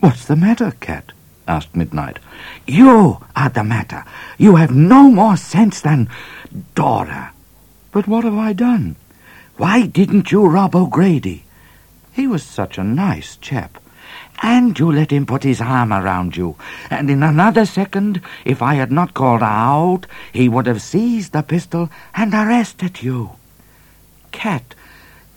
what's 0.00 0.24
the 0.24 0.36
matter, 0.36 0.72
Cat? 0.80 1.12
asked 1.46 1.74
Midnite. 1.74 2.16
You 2.66 3.18
are 3.36 3.50
the 3.50 3.62
matter. 3.62 4.04
You 4.38 4.56
have 4.56 4.74
no 4.74 5.10
more 5.10 5.36
sense 5.36 5.82
than 5.82 6.08
Dora. 6.74 7.32
But 7.92 8.08
what 8.08 8.24
have 8.24 8.38
I 8.38 8.54
done? 8.54 8.96
Why 9.58 9.86
didn't 9.86 10.32
you 10.32 10.46
rob 10.46 10.74
O'Grady? 10.74 11.44
He 12.14 12.26
was 12.26 12.42
such 12.42 12.78
a 12.78 12.84
nice 12.84 13.36
chap. 13.36 13.78
And 14.42 14.78
you 14.78 14.92
let 14.92 15.10
him 15.10 15.26
put 15.26 15.44
his 15.44 15.60
arm 15.60 15.92
around 15.92 16.36
you. 16.36 16.56
And 16.90 17.10
in 17.10 17.22
another 17.22 17.64
second, 17.64 18.20
if 18.44 18.60
I 18.60 18.74
had 18.74 18.92
not 18.92 19.14
called 19.14 19.42
out, 19.42 20.06
he 20.32 20.48
would 20.48 20.66
have 20.66 20.82
seized 20.82 21.32
the 21.32 21.42
pistol 21.42 21.90
and 22.14 22.34
arrested 22.34 23.02
you. 23.02 23.32
Cat, 24.32 24.74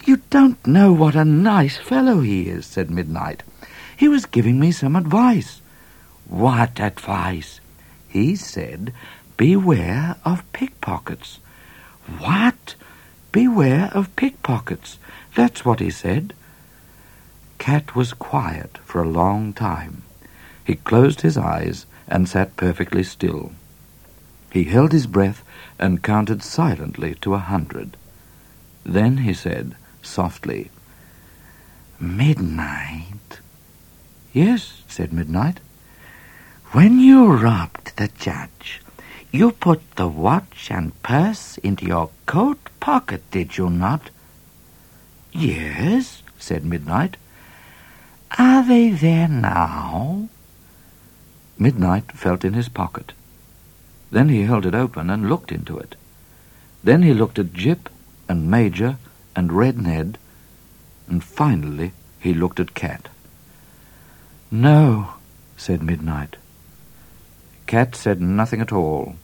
you 0.06 0.18
don't 0.30 0.66
know 0.68 0.92
what 0.92 1.16
a 1.16 1.24
nice 1.24 1.78
fellow 1.78 2.22
he 2.22 2.50
is, 2.50 2.66
said 2.66 2.90
Midnite. 2.90 3.42
He 3.96 4.08
was 4.08 4.26
giving 4.26 4.60
me 4.60 4.72
some 4.72 4.96
advice. 4.96 5.62
What 6.28 6.80
advice? 6.80 7.60
He 8.08 8.36
said, 8.36 8.94
beware 9.38 10.18
of 10.26 10.52
pickpockets. 10.52 11.40
What? 12.18 12.76
Beware 13.32 13.90
of 13.94 14.16
pickpockets. 14.16 14.98
That's 15.36 15.64
what 15.64 15.80
he 15.80 15.90
said. 15.90 16.34
Cat 17.60 17.96
was 17.96 18.14
quiet 18.14 18.80
for 18.84 19.04
a 19.04 19.08
long 19.08 19.54
time. 19.54 20.02
He 20.66 20.76
closed 20.76 21.22
his 21.22 21.38
eyes 21.38 21.86
and 22.08 22.28
sat 22.28 22.56
perfectly 22.56 23.04
still. 23.04 23.52
He 24.52 24.64
held 24.64 24.92
his 24.92 25.06
breath 25.06 25.44
and 25.78 26.02
counted 26.02 26.42
silently 26.42 27.16
to 27.22 27.36
a 27.36 27.38
hundred. 27.38 27.96
Then 28.84 29.18
he 29.18 29.34
said, 29.34 29.76
softly, 30.02 30.72
Midnite. 32.02 33.40
Yes, 34.34 34.84
said 34.88 35.12
Midnite. 35.12 35.58
When 36.72 37.00
you 37.00 37.32
robbed 37.34 37.96
the 37.98 38.08
judge, 38.08 38.82
you 39.32 39.52
put 39.52 39.82
the 39.96 40.08
watch 40.08 40.72
and 40.72 41.00
purse 41.04 41.58
into 41.60 41.86
your 41.86 42.10
coat 42.26 42.60
pocket, 42.80 43.30
did 43.32 43.58
you 43.58 43.70
not? 43.70 44.10
Yes, 45.32 46.24
said 46.40 46.64
Midnite. 46.64 47.16
Are 48.40 48.64
they 48.66 48.90
there 48.90 49.28
now? 49.28 50.30
Midnite 51.60 52.14
felt 52.14 52.46
in 52.46 52.54
his 52.54 52.70
pocket. 52.70 53.12
Then 54.12 54.30
he 54.30 54.44
held 54.44 54.66
it 54.66 54.74
open 54.74 55.10
and 55.10 55.28
looked 55.28 55.52
into 55.52 55.78
it. 55.78 55.98
Then 56.82 57.04
he 57.04 57.14
looked 57.14 57.38
at 57.38 57.52
Jip 57.52 57.90
and 58.30 58.50
Major 58.50 58.96
and 59.36 59.52
Red 59.52 59.78
Ned, 59.78 60.18
and 61.10 61.22
finally 61.22 61.92
he 62.18 62.34
looked 62.34 62.62
at 62.62 62.74
Cat. 62.74 63.10
No, 64.50 65.16
said 65.58 65.82
Midnite. 65.82 66.36
Cat 67.68 67.94
said 67.94 68.22
nothing 68.22 68.62
at 68.62 68.72
all, 68.72 69.18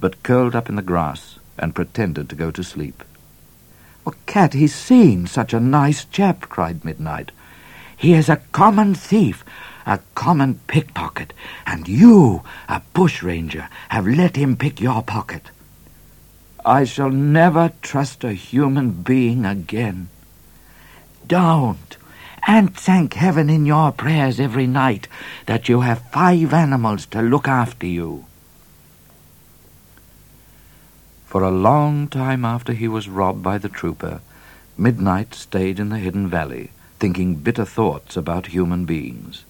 but 0.00 0.22
curled 0.22 0.56
up 0.56 0.70
in 0.70 0.76
the 0.76 0.82
grass 0.82 1.38
and 1.58 1.74
pretended 1.74 2.30
to 2.30 2.36
go 2.36 2.50
to 2.50 2.64
sleep. 2.64 3.04
Oh, 4.06 4.14
Cat, 4.24 4.54
he's 4.54 4.74
seen 4.74 5.26
such 5.26 5.52
a 5.52 5.60
nice 5.60 6.06
chap, 6.06 6.48
cried 6.48 6.80
Midnite. 6.80 7.32
He 8.02 8.14
is 8.14 8.28
a 8.28 8.42
common 8.50 8.96
thief, 8.96 9.44
a 9.86 10.00
common 10.16 10.58
pickpocket, 10.66 11.32
and 11.64 11.86
you, 11.86 12.42
a 12.68 12.82
bushranger, 12.94 13.68
have 13.90 14.08
let 14.08 14.34
him 14.34 14.56
pick 14.56 14.80
your 14.80 15.04
pocket. 15.04 15.52
I 16.66 16.82
shall 16.82 17.10
never 17.10 17.70
trust 17.80 18.24
a 18.24 18.32
human 18.32 18.90
being 18.90 19.46
again. 19.46 20.08
Don't, 21.28 21.96
and 22.44 22.74
thank 22.74 23.14
heaven 23.14 23.48
in 23.48 23.66
your 23.66 23.92
prayers 23.92 24.40
every 24.40 24.66
night 24.66 25.06
that 25.46 25.68
you 25.68 25.82
have 25.82 26.10
five 26.10 26.52
animals 26.52 27.06
to 27.06 27.22
look 27.22 27.46
after 27.46 27.86
you. 27.86 28.24
For 31.26 31.44
a 31.44 31.52
long 31.52 32.08
time 32.08 32.44
after 32.44 32.72
he 32.72 32.88
was 32.88 33.08
robbed 33.08 33.44
by 33.44 33.58
the 33.58 33.68
trooper, 33.68 34.22
Midnite 34.76 35.34
stayed 35.34 35.78
in 35.78 35.90
the 35.90 36.00
hidden 36.00 36.26
valley, 36.26 36.72
thinking 37.02 37.34
bitter 37.34 37.64
thoughts 37.64 38.16
about 38.16 38.54
human 38.54 38.84
beings. 38.84 39.44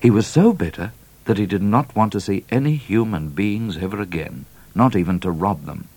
He 0.00 0.10
was 0.12 0.28
so 0.28 0.52
bitter 0.52 0.92
that 1.24 1.36
he 1.36 1.44
did 1.44 1.60
not 1.60 1.96
want 1.96 2.12
to 2.12 2.20
see 2.20 2.44
any 2.50 2.76
human 2.76 3.30
beings 3.30 3.76
ever 3.78 4.00
again, 4.00 4.44
not 4.72 4.94
even 4.94 5.18
to 5.18 5.30
rob 5.32 5.64
them. 5.64 5.88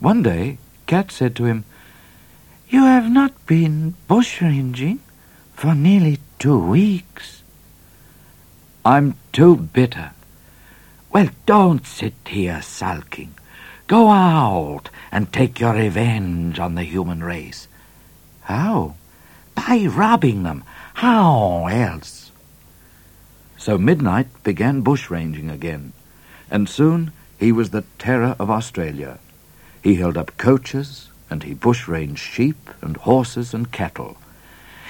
One 0.00 0.22
day, 0.22 0.56
Cat 0.86 1.12
said 1.12 1.36
to 1.36 1.44
him, 1.44 1.66
You 2.70 2.84
have 2.84 3.12
not 3.12 3.44
been 3.44 3.94
bushranging 4.08 5.00
for 5.52 5.74
nearly 5.74 6.18
two 6.38 6.58
weeks. 6.58 7.42
I'm 8.86 9.16
too 9.32 9.54
bitter. 9.58 10.12
Well, 11.12 11.28
don't 11.44 11.86
sit 11.86 12.14
here 12.26 12.62
sulking. 12.62 13.34
Go 13.86 14.08
out 14.08 14.88
and 15.10 15.30
take 15.30 15.60
your 15.60 15.74
revenge 15.74 16.58
on 16.58 16.74
the 16.74 16.84
human 16.84 17.22
race. 17.22 17.68
How? 18.44 18.94
By 19.54 19.86
robbing 19.86 20.42
them. 20.42 20.64
How 20.94 21.66
else? 21.66 22.30
So 23.56 23.78
Midnite 23.78 24.42
began 24.42 24.82
bushranging 24.82 25.50
again, 25.50 25.92
and 26.50 26.68
soon 26.68 27.12
he 27.38 27.52
was 27.52 27.70
the 27.70 27.84
terror 27.98 28.34
of 28.38 28.50
Australia. 28.50 29.18
He 29.82 29.94
held 29.96 30.16
up 30.16 30.36
coaches, 30.36 31.10
and 31.30 31.42
he 31.42 31.54
bushranged 31.54 32.18
sheep 32.18 32.70
and 32.80 32.96
horses 32.96 33.54
and 33.54 33.72
cattle. 33.72 34.16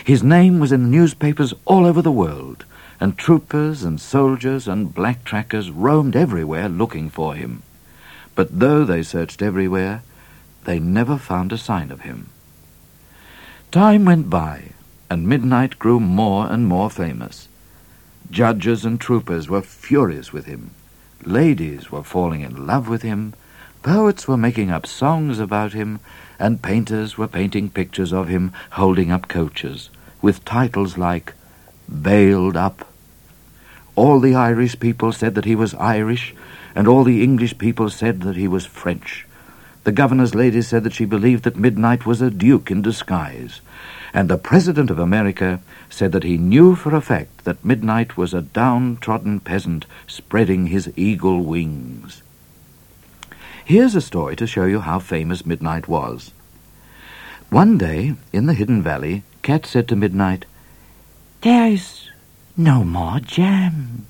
His 0.04 0.22
name 0.22 0.58
was 0.58 0.72
in 0.72 0.82
the 0.82 0.88
newspapers 0.88 1.54
all 1.64 1.86
over 1.86 2.02
the 2.02 2.10
world, 2.10 2.64
and 2.98 3.16
troopers 3.16 3.82
and 3.82 4.00
soldiers 4.00 4.66
and 4.66 4.94
black 4.94 5.24
trackers 5.24 5.70
roamed 5.70 6.16
everywhere 6.16 6.68
looking 6.68 7.10
for 7.10 7.34
him. 7.34 7.62
But 8.34 8.58
though 8.58 8.84
they 8.84 9.02
searched 9.02 9.42
everywhere, 9.42 10.02
they 10.64 10.78
never 10.78 11.18
found 11.18 11.52
a 11.52 11.58
sign 11.58 11.90
of 11.90 12.00
him. 12.00 12.30
Time 13.72 14.04
went 14.04 14.28
by, 14.28 14.72
and 15.08 15.26
Midnite 15.26 15.78
grew 15.78 15.98
more 15.98 16.46
and 16.52 16.66
more 16.66 16.90
famous. 16.90 17.48
Judges 18.30 18.84
and 18.84 19.00
troopers 19.00 19.48
were 19.48 19.62
furious 19.62 20.30
with 20.30 20.44
him. 20.44 20.72
Ladies 21.24 21.90
were 21.90 22.02
falling 22.02 22.42
in 22.42 22.66
love 22.66 22.86
with 22.86 23.00
him. 23.00 23.32
Poets 23.82 24.28
were 24.28 24.36
making 24.36 24.70
up 24.70 24.84
songs 24.86 25.38
about 25.38 25.72
him, 25.72 26.00
and 26.38 26.60
painters 26.60 27.16
were 27.16 27.26
painting 27.26 27.70
pictures 27.70 28.12
of 28.12 28.28
him 28.28 28.52
holding 28.72 29.10
up 29.10 29.26
coaches, 29.26 29.88
with 30.20 30.44
titles 30.44 30.98
like 30.98 31.32
Bailed 31.88 32.58
Up. 32.58 32.86
All 33.96 34.20
the 34.20 34.34
Irish 34.34 34.78
people 34.80 35.12
said 35.12 35.34
that 35.34 35.46
he 35.46 35.54
was 35.54 35.72
Irish, 35.76 36.34
and 36.74 36.86
all 36.86 37.04
the 37.04 37.22
English 37.22 37.56
people 37.56 37.88
said 37.88 38.20
that 38.20 38.36
he 38.36 38.46
was 38.46 38.66
French. 38.66 39.26
The 39.84 39.92
governor's 39.92 40.34
lady 40.34 40.62
said 40.62 40.84
that 40.84 40.94
she 40.94 41.04
believed 41.04 41.42
that 41.42 41.56
Midnite 41.56 42.06
was 42.06 42.22
a 42.22 42.30
duke 42.30 42.70
in 42.70 42.82
disguise, 42.82 43.60
and 44.14 44.28
the 44.28 44.38
President 44.38 44.90
of 44.90 44.98
America 44.98 45.60
said 45.90 46.12
that 46.12 46.22
he 46.22 46.38
knew 46.38 46.76
for 46.76 46.94
a 46.94 47.00
fact 47.00 47.44
that 47.44 47.64
Midnite 47.64 48.16
was 48.16 48.32
a 48.32 48.42
downtrodden 48.42 49.40
peasant 49.40 49.86
spreading 50.06 50.68
his 50.68 50.92
eagle 50.94 51.42
wings. 51.42 52.22
Here's 53.64 53.96
a 53.96 54.00
story 54.00 54.36
to 54.36 54.46
show 54.46 54.66
you 54.66 54.80
how 54.80 55.00
famous 55.00 55.42
Midnite 55.42 55.88
was. 55.88 56.32
One 57.50 57.76
day, 57.76 58.14
in 58.32 58.46
the 58.46 58.54
Hidden 58.54 58.82
Valley, 58.82 59.24
Cat 59.42 59.66
said 59.66 59.88
to 59.88 59.96
Midnite, 59.96 60.44
There 61.40 61.66
is 61.66 62.08
no 62.56 62.84
more 62.84 63.18
jam. 63.18 64.06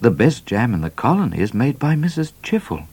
The 0.00 0.10
best 0.10 0.44
jam 0.44 0.74
in 0.74 0.80
the 0.80 0.90
colony 0.90 1.38
is 1.38 1.54
made 1.54 1.78
by 1.78 1.94
Mrs. 1.94 2.32
Chiffle. 2.42 2.86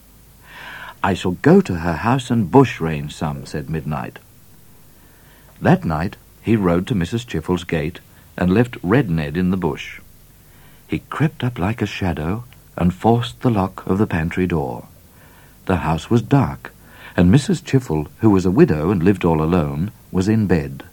I 1.04 1.14
shall 1.14 1.34
go 1.34 1.60
to 1.60 1.76
her 1.76 1.98
house 1.98 2.32
and 2.32 2.50
bushrange 2.50 3.14
some, 3.14 3.46
said 3.46 3.68
Midnite. 3.68 4.18
That 5.62 5.84
night 5.84 6.16
he 6.42 6.56
rode 6.56 6.88
to 6.88 6.96
Mrs. 6.96 7.28
Chiffle's 7.28 7.66
gate 7.66 8.00
and 8.38 8.54
left 8.54 8.78
Red 8.82 9.10
Ned 9.10 9.36
in 9.36 9.52
the 9.52 9.58
bush. 9.58 10.00
He 10.88 11.00
crept 11.00 11.44
up 11.44 11.60
like 11.60 11.82
a 11.82 11.86
shadow 11.86 12.46
and 12.78 12.94
forced 12.94 13.42
the 13.42 13.50
lock 13.50 13.86
of 13.86 13.98
the 13.98 14.08
pantry 14.08 14.48
door. 14.48 14.88
The 15.66 15.78
house 15.78 16.10
was 16.10 16.22
dark, 16.22 16.72
and 17.18 17.34
Mrs. 17.34 17.64
Chiffle, 17.64 18.08
who 18.20 18.30
was 18.30 18.46
a 18.46 18.52
widow 18.52 18.90
and 18.90 19.04
lived 19.04 19.26
all 19.26 19.42
alone, 19.42 19.92
was 20.12 20.28
in 20.28 20.48
bed. 20.48 20.84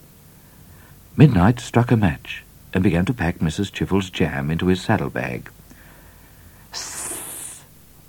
Midnite 1.17 1.61
struck 1.61 1.91
a 1.91 1.97
match 1.97 2.45
and 2.75 2.83
began 2.83 3.05
to 3.07 3.15
pack 3.15 3.39
Mrs. 3.39 3.73
Chiffle's 3.73 4.11
jam 4.11 4.51
into 4.51 4.67
his 4.67 4.81
saddlebag. 4.81 5.45
Sss, 5.45 5.60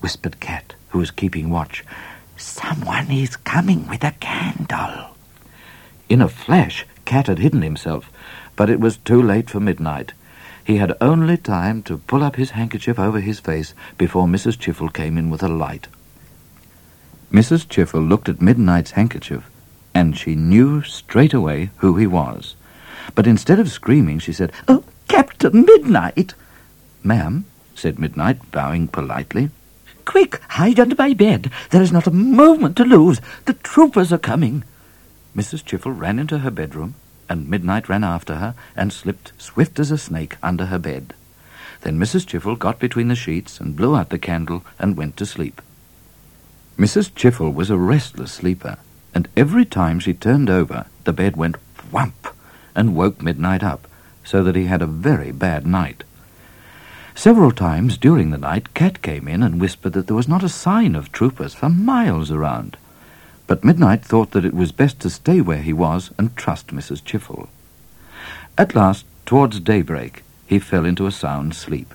whispered 0.01 0.39
Cat, 0.39 0.75
who 0.89 0.99
was 0.99 1.11
keeping 1.11 1.49
watch. 1.49 1.83
Someone 2.35 3.11
is 3.11 3.37
coming 3.37 3.87
with 3.87 4.03
a 4.03 4.11
candle. 4.19 5.15
In 6.09 6.21
a 6.21 6.27
flash, 6.27 6.85
Cat 7.05 7.27
had 7.27 7.39
hidden 7.39 7.61
himself, 7.61 8.11
but 8.55 8.69
it 8.69 8.79
was 8.79 8.97
too 8.97 9.21
late 9.21 9.49
for 9.49 9.59
Midnite. 9.59 10.11
He 10.63 10.77
had 10.77 10.97
only 11.01 11.37
time 11.37 11.81
to 11.83 11.97
pull 11.97 12.23
up 12.23 12.35
his 12.35 12.51
handkerchief 12.51 12.99
over 12.99 13.19
his 13.19 13.39
face 13.39 13.73
before 13.97 14.27
Mrs. 14.27 14.59
Chiffle 14.59 14.89
came 14.93 15.17
in 15.17 15.29
with 15.29 15.41
a 15.41 15.47
light. 15.47 15.87
Mrs. 17.31 17.67
Chiffle 17.67 18.07
looked 18.07 18.27
at 18.27 18.41
Midnite's 18.41 18.91
handkerchief, 18.91 19.49
and 19.93 20.17
she 20.17 20.35
knew 20.35 20.81
straight 20.83 21.33
away 21.33 21.69
who 21.77 21.95
he 21.95 22.07
was. 22.07 22.55
But 23.15 23.27
instead 23.27 23.59
of 23.59 23.71
screaming, 23.71 24.19
she 24.19 24.33
said, 24.33 24.51
Oh, 24.67 24.83
Captain 25.07 25.65
Midnite! 25.65 26.33
Ma'am, 27.03 27.45
said 27.73 27.95
Midnite, 27.95 28.39
bowing 28.51 28.87
politely. 28.87 29.49
Quick, 30.05 30.41
hide 30.49 30.79
under 30.79 30.95
my 30.97 31.13
bed. 31.13 31.51
There 31.69 31.81
is 31.81 31.91
not 31.91 32.07
a 32.07 32.11
moment 32.11 32.75
to 32.77 32.83
lose. 32.83 33.21
The 33.45 33.53
troopers 33.53 34.11
are 34.11 34.17
coming. 34.17 34.63
Mrs. 35.35 35.63
Chiffle 35.63 35.97
ran 35.97 36.19
into 36.19 36.39
her 36.39 36.51
bedroom, 36.51 36.95
and 37.29 37.47
Midnite 37.47 37.87
ran 37.87 38.03
after 38.03 38.35
her 38.35 38.55
and 38.75 38.91
slipped 38.91 39.31
swift 39.37 39.79
as 39.79 39.91
a 39.91 39.97
snake 39.97 40.37
under 40.43 40.65
her 40.65 40.79
bed. 40.79 41.13
Then 41.81 41.97
Mrs. 41.97 42.27
Chiffle 42.27 42.57
got 42.57 42.79
between 42.79 43.07
the 43.07 43.15
sheets 43.15 43.59
and 43.59 43.75
blew 43.75 43.95
out 43.95 44.09
the 44.09 44.19
candle 44.19 44.63
and 44.77 44.97
went 44.97 45.17
to 45.17 45.25
sleep. 45.25 45.61
Mrs. 46.77 47.13
Chiffle 47.15 47.53
was 47.53 47.69
a 47.69 47.77
restless 47.77 48.31
sleeper, 48.31 48.77
and 49.13 49.27
every 49.35 49.65
time 49.65 49.99
she 49.99 50.13
turned 50.13 50.49
over, 50.49 50.85
the 51.03 51.13
bed 51.13 51.35
went 51.37 51.57
whump 51.91 52.27
and 52.75 52.95
woke 52.95 53.19
Midnite 53.19 53.63
up, 53.63 53.87
so 54.23 54.43
that 54.43 54.55
he 54.55 54.65
had 54.65 54.81
a 54.81 54.87
very 54.87 55.31
bad 55.31 55.65
night. 55.65 56.03
Several 57.15 57.51
times 57.51 57.97
during 57.97 58.31
the 58.31 58.37
night, 58.37 58.73
Cat 58.73 59.01
came 59.01 59.27
in 59.27 59.43
and 59.43 59.59
whispered 59.59 59.93
that 59.93 60.07
there 60.07 60.15
was 60.15 60.27
not 60.27 60.43
a 60.43 60.49
sign 60.49 60.95
of 60.95 61.11
troopers 61.11 61.53
for 61.53 61.69
miles 61.69 62.31
around. 62.31 62.77
But 63.47 63.61
Midnite 63.61 64.03
thought 64.03 64.31
that 64.31 64.45
it 64.45 64.53
was 64.53 64.71
best 64.71 64.99
to 65.01 65.09
stay 65.09 65.41
where 65.41 65.61
he 65.61 65.73
was 65.73 66.11
and 66.17 66.35
trust 66.35 66.67
Mrs. 66.67 67.03
Chiffle. 67.03 67.49
At 68.57 68.75
last, 68.75 69.05
towards 69.25 69.59
daybreak, 69.59 70.23
he 70.47 70.59
fell 70.59 70.85
into 70.85 71.05
a 71.05 71.11
sound 71.11 71.55
sleep. 71.55 71.93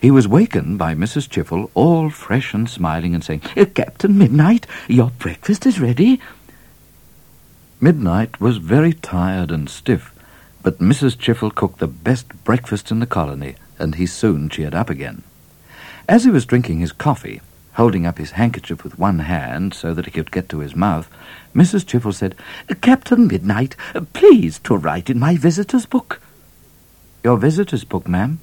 He 0.00 0.10
was 0.10 0.28
wakened 0.28 0.78
by 0.78 0.94
Mrs. 0.94 1.28
Chiffle, 1.28 1.70
all 1.74 2.10
fresh 2.10 2.54
and 2.54 2.68
smiling, 2.68 3.14
and 3.14 3.24
saying, 3.24 3.42
uh, 3.56 3.64
Captain 3.64 4.14
Midnite, 4.14 4.64
your 4.86 5.10
breakfast 5.18 5.66
is 5.66 5.80
ready. 5.80 6.20
Midnite 7.80 8.40
was 8.40 8.58
very 8.58 8.92
tired 8.92 9.50
and 9.50 9.68
stiff, 9.68 10.12
but 10.62 10.78
Mrs. 10.78 11.18
Chiffle 11.18 11.54
cooked 11.54 11.78
the 11.78 11.86
best 11.86 12.28
breakfast 12.44 12.90
in 12.90 13.00
the 13.00 13.06
colony, 13.06 13.56
and 13.78 13.94
he 13.94 14.06
soon 14.06 14.48
cheered 14.48 14.74
up 14.74 14.90
again. 14.90 15.22
As 16.08 16.24
he 16.24 16.30
was 16.30 16.46
drinking 16.46 16.78
his 16.78 16.92
coffee, 16.92 17.40
holding 17.74 18.06
up 18.06 18.18
his 18.18 18.32
handkerchief 18.32 18.82
with 18.82 18.98
one 18.98 19.20
hand 19.20 19.74
so 19.74 19.94
that 19.94 20.04
he 20.04 20.10
could 20.10 20.32
get 20.32 20.48
to 20.48 20.58
his 20.58 20.74
mouth, 20.74 21.08
Mrs. 21.54 21.84
Chiffle 21.84 22.14
said, 22.14 22.34
Captain 22.80 23.28
Midnite, 23.28 23.74
please 24.12 24.58
to 24.60 24.76
write 24.76 25.08
in 25.08 25.18
my 25.18 25.36
visitor's 25.36 25.86
book. 25.86 26.20
Your 27.22 27.36
visitor's 27.36 27.84
book, 27.84 28.08
ma'am? 28.08 28.40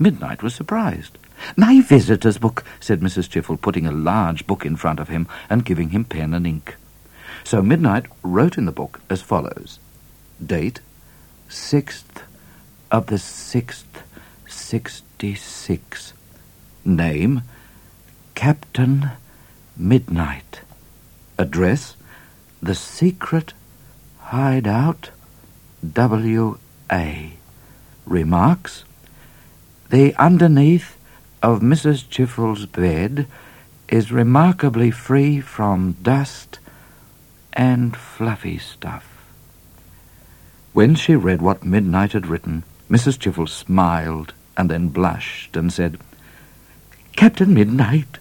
Midnite 0.00 0.42
was 0.42 0.54
surprised. 0.54 1.18
My 1.56 1.80
visitor's 1.80 2.38
book, 2.38 2.64
said 2.80 3.00
Mrs. 3.00 3.28
Chiffle, 3.28 3.60
putting 3.60 3.86
a 3.86 3.92
large 3.92 4.46
book 4.46 4.64
in 4.64 4.76
front 4.76 5.00
of 5.00 5.08
him 5.08 5.26
and 5.50 5.64
giving 5.64 5.90
him 5.90 6.04
pen 6.04 6.32
and 6.34 6.46
ink. 6.46 6.76
So 7.44 7.62
Midnite 7.62 8.06
wrote 8.22 8.56
in 8.56 8.64
the 8.64 8.72
book 8.72 9.00
as 9.10 9.22
follows. 9.22 9.78
Date, 10.44 10.80
6th 11.48 12.22
of 12.90 13.06
the 13.06 13.16
6th, 13.16 13.84
66. 14.52 16.12
Name, 16.84 17.42
Captain 18.34 19.10
Midnite. 19.80 20.60
Address, 21.38 21.96
The 22.62 22.74
Secret 22.74 23.54
Hideout, 24.18 25.10
W.A. 25.92 27.32
Remarks, 28.06 28.84
The 29.90 30.14
underneath 30.16 30.96
of 31.42 31.60
Mrs. 31.60 32.08
Chiffle's 32.08 32.66
bed 32.66 33.26
is 33.88 34.12
remarkably 34.12 34.90
free 34.90 35.40
from 35.40 35.96
dust 36.02 36.58
and 37.52 37.96
fluffy 37.96 38.58
stuff. 38.58 39.26
When 40.72 40.94
she 40.94 41.14
read 41.14 41.42
what 41.42 41.60
Midnite 41.60 42.12
had 42.12 42.26
written, 42.26 42.64
Mrs. 42.90 43.18
Chiffle 43.18 43.46
smiled 43.48 44.32
and 44.56 44.70
then 44.70 44.88
blushed 44.88 45.56
and 45.56 45.72
said, 45.72 45.98
Captain 47.16 47.54
Midnite, 47.54 48.18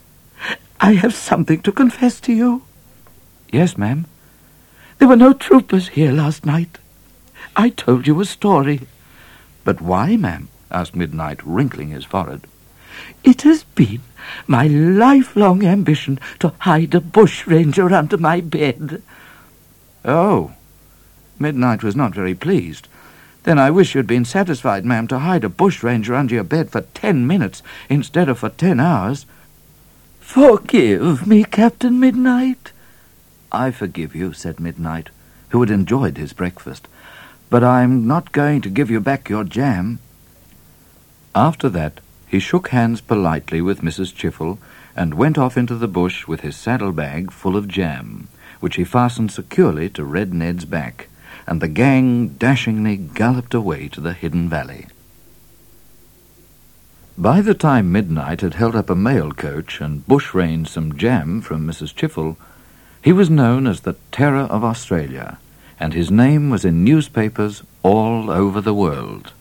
I 0.80 0.94
have 0.94 1.14
something 1.14 1.62
to 1.62 1.72
confess 1.72 2.20
to 2.22 2.34
you. 2.34 2.64
Yes, 3.52 3.78
ma'am. 3.78 4.06
There 4.98 5.08
were 5.08 5.16
no 5.16 5.34
troopers 5.34 5.90
here 5.90 6.12
last 6.12 6.46
night. 6.46 6.78
I 7.56 7.70
told 7.70 8.08
you 8.08 8.20
a 8.22 8.26
story. 8.26 8.82
But 9.64 9.82
why, 9.82 10.16
ma'am? 10.16 10.50
asked 10.70 10.94
Midnite, 10.94 11.42
wrinkling 11.44 11.90
his 11.90 12.06
forehead. 12.06 12.42
It 13.24 13.42
has 13.44 13.64
been 13.64 14.02
my 14.48 14.68
lifelong 14.68 15.64
ambition 15.66 16.20
to 16.40 16.54
hide 16.60 16.94
a 16.94 17.02
bushranger 17.02 17.94
under 17.94 18.18
my 18.18 18.42
bed. 18.42 19.02
Oh. 20.06 20.52
Midnite 21.40 21.84
was 21.84 21.96
not 21.96 22.14
very 22.14 22.36
pleased. 22.36 22.88
Then 23.44 23.58
I 23.58 23.72
wish 23.72 23.96
you'd 23.96 24.08
been 24.08 24.26
satisfied, 24.26 24.86
ma'am, 24.86 25.08
to 25.08 25.20
hide 25.20 25.44
a 25.44 25.50
bushranger 25.50 26.14
under 26.14 26.36
your 26.36 26.44
bed 26.44 26.70
for 26.70 26.82
ten 26.82 27.26
minutes 27.26 27.64
instead 27.90 28.30
of 28.30 28.40
for 28.40 28.50
ten 28.50 28.80
hours. 28.80 29.26
Forgive 30.20 31.26
me, 31.26 31.44
Captain 31.44 32.00
Midnite. 32.00 32.72
I 33.52 33.72
forgive 33.72 34.16
you, 34.16 34.32
said 34.32 34.58
Midnite, 34.58 35.08
who 35.50 35.60
had 35.60 35.72
enjoyed 35.72 36.18
his 36.18 36.34
breakfast. 36.34 36.88
But 37.50 37.64
I'm 37.64 38.08
not 38.08 38.32
going 38.32 38.62
to 38.62 38.70
give 38.70 38.90
you 38.90 39.02
back 39.02 39.28
your 39.28 39.44
jam. 39.44 40.00
After 41.36 41.68
that, 41.70 42.00
he 42.28 42.40
shook 42.40 42.70
hands 42.70 43.02
politely 43.02 43.60
with 43.62 43.82
Mrs. 43.82 44.14
Chiffle 44.14 44.58
and 44.96 45.16
went 45.16 45.38
off 45.38 45.58
into 45.58 45.76
the 45.76 45.88
bush 45.88 46.28
with 46.28 46.42
his 46.42 46.56
saddlebag 46.56 47.32
full 47.32 47.58
of 47.58 47.68
jam, 47.68 48.30
which 48.62 48.76
he 48.76 48.86
fastened 48.86 49.32
securely 49.32 49.90
to 49.90 50.06
Red 50.06 50.34
Ned's 50.34 50.64
back, 50.64 51.10
and 51.52 51.60
the 51.60 51.68
gang 51.68 52.30
dashingly 52.30 52.96
galloped 52.96 53.54
away 53.54 53.90
to 53.90 54.00
the 54.00 54.14
hidden 54.14 54.48
valley. 54.48 54.88
By 57.18 57.42
the 57.42 57.54
time 57.54 57.92
Midnite 57.92 58.40
had 58.40 58.54
held 58.54 58.74
up 58.74 58.90
a 58.90 58.96
mail 58.96 59.34
coach 59.34 59.82
and 59.82 60.08
bush-ranged 60.08 60.70
some 60.70 60.98
jam 60.98 61.42
from 61.42 61.68
Mrs. 61.68 61.94
Chiffle, 61.94 62.38
he 63.02 63.12
was 63.12 63.30
known 63.30 63.68
as 63.68 63.82
the 63.82 63.98
Terror 64.14 64.48
of 64.50 64.64
Australia, 64.64 65.40
and 65.78 65.94
his 65.94 66.10
name 66.10 66.50
was 66.50 66.64
in 66.64 66.86
newspapers 66.86 67.64
all 67.84 68.32
over 68.32 68.62
the 68.62 68.74
world. 68.74 69.34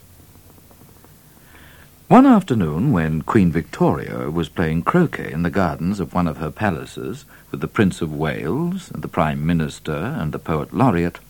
One 2.09 2.27
afternoon, 2.27 2.91
when 2.91 3.23
Queen 3.23 3.53
Victoria 3.53 4.33
was 4.33 4.49
playing 4.49 4.83
croquet 4.83 5.31
in 5.31 5.45
the 5.45 5.49
gardens 5.49 6.01
of 6.01 6.13
one 6.13 6.27
of 6.27 6.39
her 6.39 6.51
palaces 6.51 7.25
with 7.53 7.61
the 7.61 7.69
Prince 7.69 8.03
of 8.03 8.13
Wales 8.13 8.91
and 8.91 9.01
the 9.01 9.07
Prime 9.07 9.47
Minister 9.47 9.95
and 9.95 10.33
the 10.33 10.41
Poet 10.41 10.75
Laureate, 10.75 11.21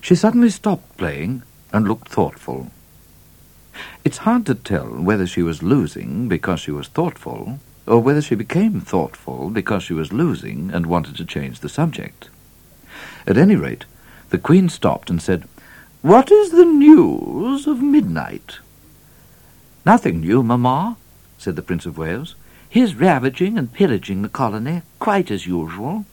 she 0.00 0.14
suddenly 0.14 0.50
stopped 0.50 0.96
playing 0.96 1.42
and 1.72 1.86
looked 1.86 2.08
thoughtful. 2.08 2.70
It's 4.04 4.18
hard 4.18 4.46
to 4.46 4.54
tell 4.54 4.88
whether 4.88 5.26
she 5.26 5.42
was 5.42 5.62
losing 5.62 6.28
because 6.28 6.60
she 6.60 6.70
was 6.70 6.88
thoughtful, 6.88 7.60
or 7.86 8.00
whether 8.00 8.22
she 8.22 8.34
became 8.34 8.80
thoughtful 8.80 9.50
because 9.50 9.82
she 9.82 9.92
was 9.92 10.12
losing 10.12 10.70
and 10.70 10.86
wanted 10.86 11.16
to 11.16 11.24
change 11.24 11.60
the 11.60 11.68
subject. 11.68 12.28
At 13.26 13.36
any 13.36 13.56
rate, 13.56 13.84
the 14.30 14.38
Queen 14.38 14.68
stopped 14.68 15.10
and 15.10 15.20
said, 15.20 15.48
What 16.02 16.30
is 16.30 16.50
the 16.50 16.64
news 16.64 17.66
of 17.66 17.78
Midnite? 17.78 18.58
Nothing 19.86 20.20
new, 20.20 20.42
mamma, 20.42 20.96
said 21.38 21.56
the 21.56 21.62
Prince 21.62 21.86
of 21.86 21.98
Wales. 21.98 22.34
He 22.68 22.80
is 22.80 22.94
ravaging 22.94 23.58
and 23.58 23.72
pillaging 23.72 24.22
the 24.22 24.28
colony, 24.28 24.82
quite 24.98 25.30
as 25.30 25.46
usual. 25.46 26.04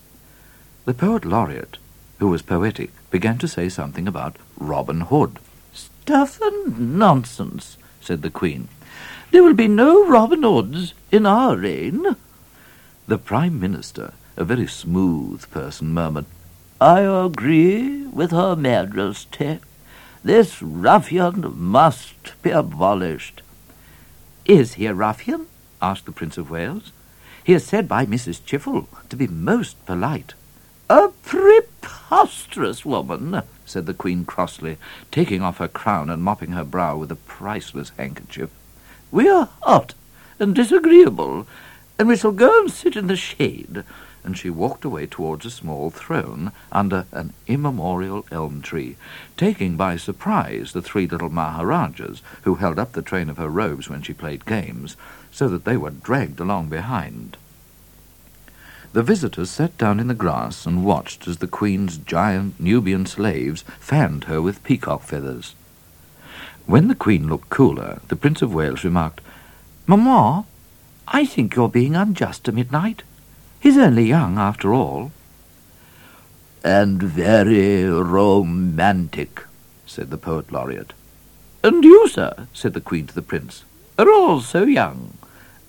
The 0.85 0.93
Poet 0.93 1.25
Laureate, 1.25 1.77
who 2.19 2.29
was 2.29 2.41
poetic, 2.41 2.91
began 3.11 3.37
to 3.37 3.47
say 3.47 3.69
something 3.69 4.07
about 4.07 4.37
Robin 4.57 5.01
Hood. 5.01 5.39
Stuff 5.73 6.39
and 6.41 6.97
nonsense, 6.97 7.77
said 8.01 8.21
the 8.21 8.29
Queen. 8.29 8.67
There 9.31 9.43
will 9.43 9.53
be 9.53 9.67
no 9.67 10.07
Robin 10.07 10.43
Hoods 10.43 10.93
in 11.11 11.25
our 11.25 11.57
reign. 11.57 12.15
The 13.07 13.17
Prime 13.17 13.59
Minister, 13.59 14.13
a 14.35 14.43
very 14.43 14.67
smooth 14.67 15.49
person, 15.51 15.93
murmured, 15.93 16.25
I 16.79 17.01
agree 17.01 18.05
with 18.07 18.31
Her 18.31 18.55
Majesty. 18.55 19.59
This 20.23 20.61
ruffian 20.61 21.53
must 21.57 22.41
be 22.41 22.51
abolished. 22.51 23.41
Is 24.45 24.75
he 24.75 24.85
a 24.85 24.93
ruffian? 24.93 25.47
asked 25.81 26.05
the 26.05 26.11
Prince 26.11 26.37
of 26.37 26.49
Wales. 26.49 26.91
He 27.43 27.53
is 27.53 27.65
said 27.65 27.87
by 27.87 28.05
Mrs. 28.05 28.41
Chiffle 28.45 28.87
to 29.09 29.15
be 29.15 29.27
most 29.27 29.83
polite. 29.85 30.33
A 30.89 31.09
preposterous 32.07 32.85
woman, 32.85 33.41
said 33.65 33.85
the 33.85 33.93
Queen 33.93 34.23
crossly, 34.23 34.77
taking 35.11 35.41
off 35.41 35.57
her 35.57 35.67
crown 35.67 36.09
and 36.09 36.23
mopping 36.23 36.51
her 36.51 36.63
brow 36.63 36.95
with 36.95 37.11
a 37.11 37.17
priceless 37.17 37.91
handkerchief. 37.97 38.49
We 39.11 39.27
are 39.27 39.49
hot 39.61 39.93
and 40.39 40.55
disagreeable, 40.55 41.45
and 41.99 42.07
we 42.07 42.15
shall 42.15 42.31
go 42.31 42.61
and 42.61 42.71
sit 42.71 42.95
in 42.95 43.07
the 43.07 43.17
shade. 43.17 43.83
And 44.23 44.37
she 44.37 44.49
walked 44.49 44.85
away 44.85 45.05
towards 45.05 45.45
a 45.45 45.51
small 45.51 45.89
throne 45.89 46.53
under 46.71 47.05
an 47.11 47.33
immemorial 47.45 48.25
elm 48.31 48.61
tree, 48.61 48.95
taking 49.35 49.75
by 49.75 49.97
surprise 49.97 50.71
the 50.71 50.81
three 50.81 51.07
little 51.07 51.29
Maharajas, 51.29 52.21
who 52.43 52.55
held 52.55 52.79
up 52.79 52.93
the 52.93 53.01
train 53.01 53.29
of 53.29 53.35
her 53.35 53.49
robes 53.49 53.89
when 53.89 54.01
she 54.01 54.13
played 54.13 54.45
games, 54.45 54.95
so 55.29 55.49
that 55.49 55.65
they 55.65 55.75
were 55.75 55.91
dragged 55.91 56.39
along 56.39 56.69
behind. 56.69 57.35
The 58.93 59.03
visitors 59.03 59.49
sat 59.49 59.77
down 59.77 59.99
in 59.99 60.07
the 60.07 60.13
grass 60.13 60.65
and 60.65 60.85
watched 60.85 61.27
as 61.27 61.37
the 61.37 61.47
Queen's 61.47 61.97
giant 61.97 62.59
Nubian 62.59 63.05
slaves 63.05 63.63
fanned 63.79 64.25
her 64.25 64.41
with 64.41 64.63
peacock 64.63 65.03
feathers. 65.03 65.55
When 66.65 66.87
the 66.87 66.95
Queen 66.95 67.27
looked 67.27 67.49
cooler, 67.49 68.01
the 68.07 68.15
Prince 68.15 68.41
of 68.41 68.53
Wales 68.53 68.83
remarked, 68.83 69.21
Mamma, 69.85 70.45
I 71.07 71.25
think 71.25 71.55
you're 71.55 71.69
being 71.69 71.95
unjust 71.95 72.43
to 72.45 72.51
Midnite. 72.51 73.01
He's 73.59 73.77
only 73.77 74.05
young, 74.05 74.37
after 74.37 74.73
all. 74.73 75.11
And 76.63 77.01
very 77.01 77.85
romantic, 77.85 79.43
said 79.85 80.09
the 80.09 80.17
Poet 80.17 80.51
Laureate. 80.51 80.93
And 81.63 81.83
you, 81.83 82.07
sir, 82.09 82.47
said 82.53 82.73
the 82.73 82.81
Queen 82.81 83.07
to 83.07 83.15
the 83.15 83.21
Prince, 83.21 83.63
are 83.97 84.11
all 84.11 84.41
so 84.41 84.63
young. 84.63 85.17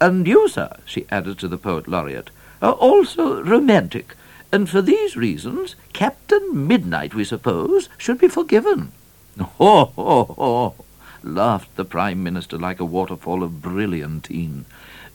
And 0.00 0.26
you, 0.26 0.48
sir, 0.48 0.76
she 0.84 1.06
added 1.10 1.38
to 1.38 1.48
the 1.48 1.58
Poet 1.58 1.86
Laureate, 1.86 2.30
are 2.60 2.72
also 2.72 3.42
romantic, 3.42 4.14
and 4.50 4.68
for 4.68 4.82
these 4.82 5.16
reasons 5.16 5.76
Captain 5.92 6.54
Midnite, 6.54 7.14
we 7.14 7.24
suppose, 7.24 7.88
should 7.98 8.18
be 8.18 8.28
forgiven. 8.28 8.92
Ho, 9.38 9.92
ho, 9.96 10.24
ho, 10.24 10.74
laughed 11.22 11.76
the 11.76 11.84
Prime 11.84 12.22
Minister 12.22 12.58
like 12.58 12.80
a 12.80 12.84
waterfall 12.84 13.42
of 13.42 13.62
brilliantine. 13.62 14.64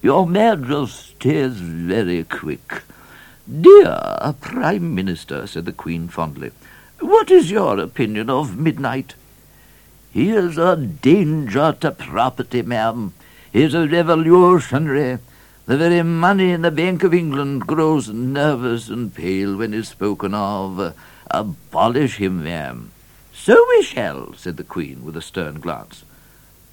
Your 0.02 0.28
Majesty 0.28 1.36
is 1.36 1.60
very 1.60 2.24
quick. 2.24 2.84
Dear 3.50 4.34
Prime 4.40 4.96
Minister, 4.96 5.46
said 5.48 5.66
the 5.66 5.74
Queen 5.74 6.08
fondly, 6.08 6.52
what 7.00 7.30
is 7.30 7.52
your 7.52 7.80
opinion 7.80 8.30
of 8.30 8.52
Midnite? 8.52 9.14
He 10.14 10.30
is 10.30 10.58
a 10.58 10.78
danger 10.78 11.76
to 11.82 11.92
property, 11.92 12.62
ma'am. 12.62 13.14
He 13.52 13.64
is 13.64 13.74
a 13.74 13.88
revolutionary. 13.88 15.18
The 15.66 15.78
very 15.78 16.04
money 16.04 16.52
in 16.52 16.62
the 16.62 16.72
Bank 16.72 17.04
of 17.04 17.14
England 17.14 17.66
grows 17.66 18.10
nervous 18.10 18.90
and 18.90 19.16
pale 19.16 19.56
when 19.56 19.74
is 19.74 19.88
spoken 19.88 20.34
of. 20.34 20.94
Abolish 21.32 22.18
him, 22.18 22.44
ma'am. 22.44 22.92
So 23.34 23.66
we 23.70 23.82
shall, 23.82 24.34
said 24.34 24.58
the 24.58 24.66
Queen 24.66 25.06
with 25.06 25.16
a 25.16 25.22
stern 25.22 25.62
glance. 25.62 26.04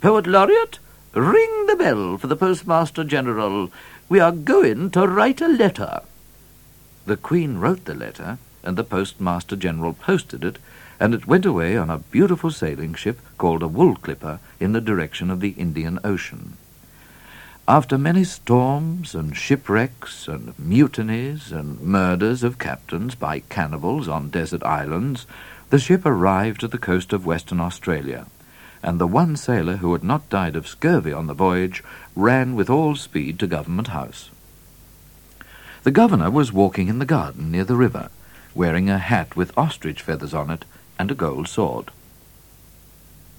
Poet 0.00 0.26
Laureate, 0.26 0.80
ring 1.14 1.66
the 1.68 1.76
bell 1.76 2.18
for 2.18 2.26
the 2.26 2.34
Postmaster 2.34 3.04
General. 3.04 3.70
We 4.08 4.18
are 4.18 4.32
going 4.32 4.90
to 4.90 5.06
write 5.06 5.40
a 5.40 5.46
letter. 5.46 6.00
The 7.06 7.16
Queen 7.16 7.58
wrote 7.58 7.84
the 7.84 7.94
letter, 7.94 8.38
and 8.64 8.76
the 8.76 8.82
Postmaster 8.82 9.54
General 9.54 9.92
posted 9.92 10.42
it, 10.42 10.58
and 10.98 11.14
it 11.14 11.28
went 11.28 11.46
away 11.46 11.76
on 11.76 11.90
a 11.90 11.98
beautiful 11.98 12.50
sailing 12.50 12.94
ship 12.94 13.20
called 13.38 13.62
a 13.62 13.68
wool 13.68 13.94
clipper 13.94 14.40
in 14.58 14.72
the 14.72 14.80
direction 14.80 15.30
of 15.30 15.38
the 15.38 15.50
Indian 15.50 16.00
Ocean. 16.02 16.56
After 17.70 17.96
many 17.98 18.24
storms 18.24 19.14
and 19.14 19.36
shipwrecks 19.36 20.26
and 20.26 20.58
mutinies 20.58 21.52
and 21.52 21.80
murders 21.80 22.42
of 22.42 22.58
captains 22.58 23.14
by 23.14 23.44
cannibals 23.48 24.08
on 24.08 24.28
desert 24.28 24.64
islands, 24.64 25.24
the 25.68 25.78
ship 25.78 26.04
arrived 26.04 26.64
at 26.64 26.72
the 26.72 26.78
coast 26.78 27.12
of 27.12 27.24
Western 27.24 27.60
Australia, 27.60 28.26
and 28.82 28.98
the 28.98 29.06
one 29.06 29.36
sailor 29.36 29.76
who 29.76 29.92
had 29.92 30.02
not 30.02 30.28
died 30.28 30.56
of 30.56 30.66
scurvy 30.66 31.12
on 31.12 31.28
the 31.28 31.32
voyage 31.32 31.84
ran 32.16 32.56
with 32.56 32.68
all 32.68 32.96
speed 32.96 33.38
to 33.38 33.46
Government 33.46 33.86
House. 33.86 34.30
The 35.84 35.92
governor 35.92 36.28
was 36.28 36.52
walking 36.52 36.88
in 36.88 36.98
the 36.98 37.06
garden 37.06 37.52
near 37.52 37.62
the 37.64 37.76
river, 37.76 38.10
wearing 38.52 38.90
a 38.90 38.98
hat 38.98 39.36
with 39.36 39.56
ostrich 39.56 40.02
feathers 40.02 40.34
on 40.34 40.50
it 40.50 40.64
and 40.98 41.08
a 41.12 41.14
gold 41.14 41.46
sword. 41.46 41.92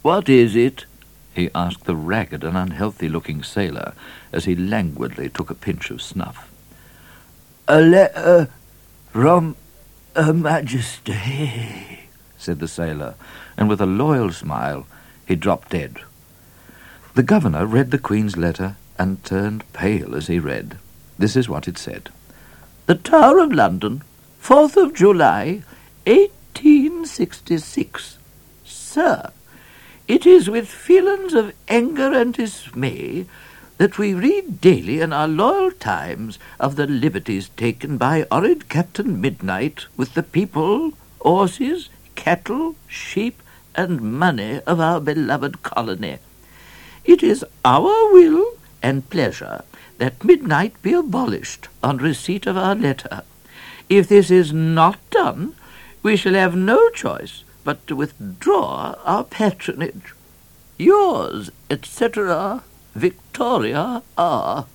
What 0.04 0.30
is 0.30 0.56
it? 0.56 0.86
He 1.34 1.50
asked 1.56 1.86
the 1.86 1.96
ragged 1.96 2.44
and 2.44 2.58
unhealthy-looking 2.58 3.44
sailor 3.44 3.94
as 4.32 4.46
he 4.46 4.56
languidly 4.56 5.30
took 5.30 5.50
a 5.50 5.56
pinch 5.56 5.90
of 5.90 6.02
snuff. 6.02 6.50
A 7.68 7.80
letter 7.80 8.50
from 9.12 9.56
Her 10.16 10.34
Majesty, 10.34 12.00
said 12.38 12.60
the 12.60 12.68
sailor, 12.68 13.16
and 13.56 13.70
with 13.70 13.82
a 13.82 13.86
loyal 13.86 14.32
smile 14.32 14.88
he 15.26 15.36
dropped 15.36 15.70
dead. 15.70 16.00
The 17.14 17.24
governor 17.24 17.66
read 17.66 17.92
the 17.92 17.98
Queen's 17.98 18.38
letter 18.38 18.76
and 18.98 19.24
turned 19.24 19.72
pale 19.74 20.16
as 20.16 20.28
he 20.28 20.40
read. 20.40 20.78
This 21.18 21.36
is 21.36 21.50
what 21.50 21.68
it 21.68 21.78
said. 21.78 22.10
The 22.88 22.96
Tower 22.96 23.40
of 23.40 23.54
London, 23.54 24.04
4th 24.42 24.76
of 24.76 24.94
July, 24.94 25.64
1866. 26.06 28.18
Sir, 28.66 29.32
it 30.08 30.26
is 30.26 30.50
with 30.50 30.68
feelings 30.68 31.34
of 31.34 31.54
anger 31.68 32.14
and 32.14 32.34
dismay 32.34 33.26
that 33.78 33.98
we 33.98 34.14
read 34.14 34.62
daily 34.62 35.00
in 35.00 35.12
our 35.12 35.28
loyal 35.28 35.72
times 35.72 36.38
of 36.60 36.76
the 36.76 36.86
liberties 36.86 37.50
taken 37.58 37.98
by 37.98 38.26
horrid 38.32 38.70
Captain 38.70 39.22
Midnite 39.22 39.86
with 39.98 40.14
the 40.14 40.24
people, 40.24 40.92
horses, 41.20 41.90
cattle, 42.16 42.76
sheep, 42.88 43.42
and 43.76 44.02
money 44.02 44.60
of 44.68 44.80
our 44.80 45.00
beloved 45.00 45.64
colony. 45.64 46.20
It 47.06 47.24
is 47.24 47.46
our 47.66 48.14
will 48.14 48.54
and 48.84 49.10
pleasure 49.10 49.64
that 49.98 50.20
Midnite 50.20 50.82
be 50.82 50.94
abolished 50.94 51.68
on 51.82 51.98
receipt 51.98 52.46
of 52.46 52.58
our 52.58 52.76
letter. 52.76 53.24
If 53.90 54.08
this 54.08 54.30
is 54.30 54.54
not 54.54 54.98
done, 55.10 55.56
we 56.04 56.16
shall 56.16 56.34
have 56.34 56.56
no 56.56 56.90
choice 56.90 57.44
but 57.64 57.86
to 57.88 57.96
withdraw 57.96 58.96
our 59.04 59.24
patronage. 59.24 60.14
Yours, 60.78 61.52
etc., 61.70 62.64
Victoria 62.96 64.02
R. 64.18 64.66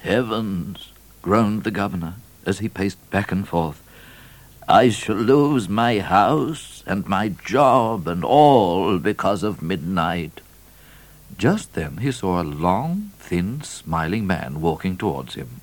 Heavens, 0.00 0.92
groaned 1.22 1.64
the 1.64 1.70
governor 1.70 2.14
as 2.44 2.60
he 2.60 2.68
paced 2.68 3.10
back 3.10 3.32
and 3.32 3.46
forth. 3.48 3.82
I 4.68 4.88
shall 4.88 5.16
lose 5.16 5.68
my 5.68 6.00
house 6.00 6.82
and 6.86 7.06
my 7.06 7.28
job 7.28 8.06
and 8.08 8.24
all 8.24 8.98
because 8.98 9.42
of 9.42 9.60
Midnite. 9.60 10.40
Just 11.38 11.74
then 11.74 11.98
he 11.98 12.12
saw 12.12 12.40
a 12.40 12.44
long, 12.44 13.12
thin, 13.18 13.62
smiling 13.62 14.26
man 14.26 14.60
walking 14.60 14.96
towards 14.96 15.34
him. 15.34 15.60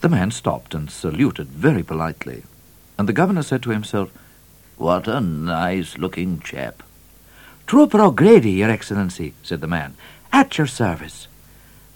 The 0.00 0.08
man 0.08 0.30
stopped 0.30 0.74
and 0.74 0.90
saluted 0.90 1.48
very 1.48 1.82
politely, 1.82 2.44
and 2.98 3.08
the 3.08 3.12
governor 3.12 3.42
said 3.42 3.62
to 3.62 3.70
himself, 3.70 4.10
What 4.76 5.06
a 5.06 5.20
nice-looking 5.20 6.40
chap. 6.40 6.82
Trooper 7.66 8.00
O'Grady, 8.00 8.52
Your 8.52 8.70
Excellency, 8.70 9.34
said 9.42 9.60
the 9.60 9.66
man, 9.66 9.94
at 10.32 10.58
your 10.58 10.66
service. 10.66 11.28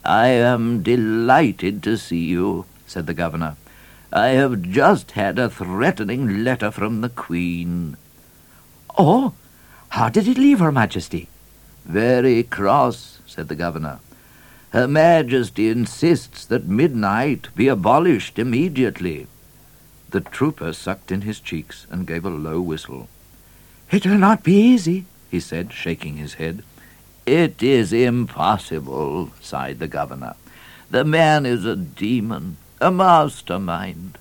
I 0.04 0.28
am 0.28 0.82
delighted 0.82 1.82
to 1.82 1.98
see 1.98 2.24
you, 2.24 2.66
said 2.86 3.06
the 3.06 3.14
governor. 3.14 3.56
I 4.12 4.28
have 4.28 4.62
just 4.62 5.10
had 5.12 5.38
a 5.38 5.50
threatening 5.50 6.44
letter 6.44 6.70
from 6.70 7.00
the 7.00 7.08
Queen. 7.08 7.96
Oh, 8.96 9.34
how 9.90 10.08
did 10.08 10.28
it 10.28 10.38
leave 10.38 10.60
Her 10.60 10.72
Majesty? 10.72 11.28
Very 11.84 12.42
cross, 12.42 13.18
said 13.26 13.48
the 13.48 13.54
governor. 13.54 13.98
Her 14.70 14.86
Majesty 14.86 15.68
insists 15.68 16.44
that 16.46 16.68
Midnite 16.68 17.54
be 17.54 17.68
abolished 17.68 18.38
immediately. 18.38 19.26
The 20.10 20.20
trooper 20.20 20.72
sucked 20.72 21.12
in 21.12 21.22
his 21.22 21.40
cheeks 21.40 21.86
and 21.90 22.06
gave 22.06 22.24
a 22.24 22.30
low 22.30 22.60
whistle. 22.60 23.08
It 23.90 24.06
will 24.06 24.18
not 24.18 24.42
be 24.42 24.54
easy, 24.54 25.04
he 25.30 25.40
said, 25.40 25.72
shaking 25.72 26.16
his 26.16 26.34
head. 26.34 26.62
It 27.26 27.62
is 27.62 27.92
impossible, 27.92 29.32
sighed 29.40 29.78
the 29.78 29.88
governor. 29.88 30.34
The 30.90 31.04
man 31.04 31.44
is 31.44 31.66
a 31.66 31.76
demon, 31.76 32.56
a 32.80 32.90
mastermind. 32.90 34.16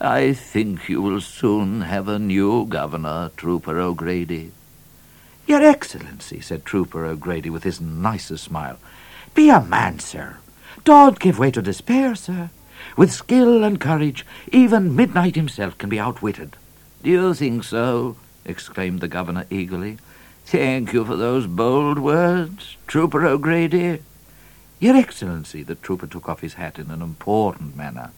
I 0.00 0.34
think 0.34 0.88
you 0.88 1.00
will 1.00 1.22
soon 1.22 1.82
have 1.82 2.08
a 2.08 2.18
new 2.18 2.66
governor, 2.66 3.30
Trooper 3.36 3.78
O'Grady. 3.78 4.52
Your 5.46 5.62
Excellency, 5.62 6.40
said 6.40 6.64
Trooper 6.64 7.06
O'Grady 7.06 7.48
with 7.48 7.64
his 7.64 7.80
nicest 7.80 8.44
smile, 8.44 8.78
be 9.34 9.48
a 9.48 9.62
man, 9.62 9.98
sir. 9.98 10.36
Don't 10.84 11.18
give 11.18 11.38
way 11.38 11.50
to 11.50 11.62
despair, 11.62 12.14
sir. 12.14 12.50
With 12.96 13.12
skill 13.12 13.64
and 13.64 13.80
courage, 13.80 14.24
even 14.52 14.96
Midnite 14.96 15.34
himself 15.34 15.76
can 15.78 15.88
be 15.88 15.98
outwitted. 15.98 16.56
Do 17.02 17.10
you 17.10 17.34
think 17.34 17.64
so? 17.64 18.16
exclaimed 18.44 19.00
the 19.00 19.08
governor 19.08 19.46
eagerly. 19.50 19.98
Thank 20.46 20.92
you 20.92 21.04
for 21.04 21.16
those 21.16 21.46
bold 21.46 21.98
words, 21.98 22.76
Trooper 22.86 23.24
O'Grady. 23.26 24.00
Your 24.78 24.96
Excellency, 24.96 25.62
the 25.62 25.74
trooper 25.74 26.06
took 26.06 26.28
off 26.28 26.40
his 26.40 26.54
hat 26.54 26.78
in 26.78 26.90
an 26.90 27.00
important 27.00 27.74
manner. 27.74 28.10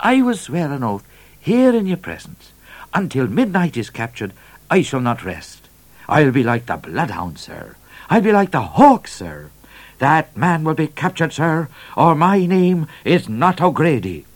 I 0.00 0.20
will 0.22 0.36
swear 0.36 0.72
an 0.72 0.82
oath 0.82 1.06
here 1.38 1.74
in 1.74 1.86
your 1.86 1.96
presence. 1.96 2.52
Until 2.92 3.28
Midnite 3.28 3.76
is 3.76 3.90
captured, 3.90 4.32
I 4.68 4.82
shall 4.82 5.00
not 5.00 5.24
rest. 5.24 5.68
I'll 6.08 6.32
be 6.32 6.42
like 6.42 6.66
the 6.66 6.76
bloodhound, 6.76 7.38
sir. 7.38 7.76
I'll 8.10 8.20
be 8.20 8.32
like 8.32 8.50
the 8.50 8.62
hawk, 8.62 9.06
sir. 9.08 9.50
That 9.98 10.36
man 10.36 10.64
will 10.64 10.74
be 10.74 10.88
captured, 10.88 11.32
sir, 11.32 11.68
or 11.96 12.14
my 12.14 12.44
name 12.44 12.86
is 13.04 13.28
not 13.28 13.60
O'Grady. 13.60 14.26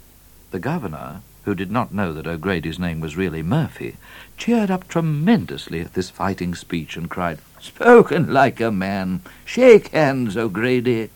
The 0.51 0.59
governor, 0.59 1.21
who 1.45 1.55
did 1.55 1.71
not 1.71 1.93
know 1.93 2.13
that 2.13 2.27
O'Grady's 2.27 2.79
name 2.79 3.01
was 3.01 3.17
really 3.17 3.43
Murphy, 3.43 3.97
cheered 4.37 4.71
up 4.71 4.89
tremendously 4.89 5.81
at 5.81 5.95
this 5.95 6.09
fighting 6.09 6.55
speech 6.55 6.97
and 6.97 7.11
cried, 7.11 7.41
Spoken 7.61 8.33
like 8.33 8.61
a 8.61 8.71
man. 8.71 9.21
Shake 9.45 9.89
hands, 9.89 10.37
O'Grady. 10.37 11.11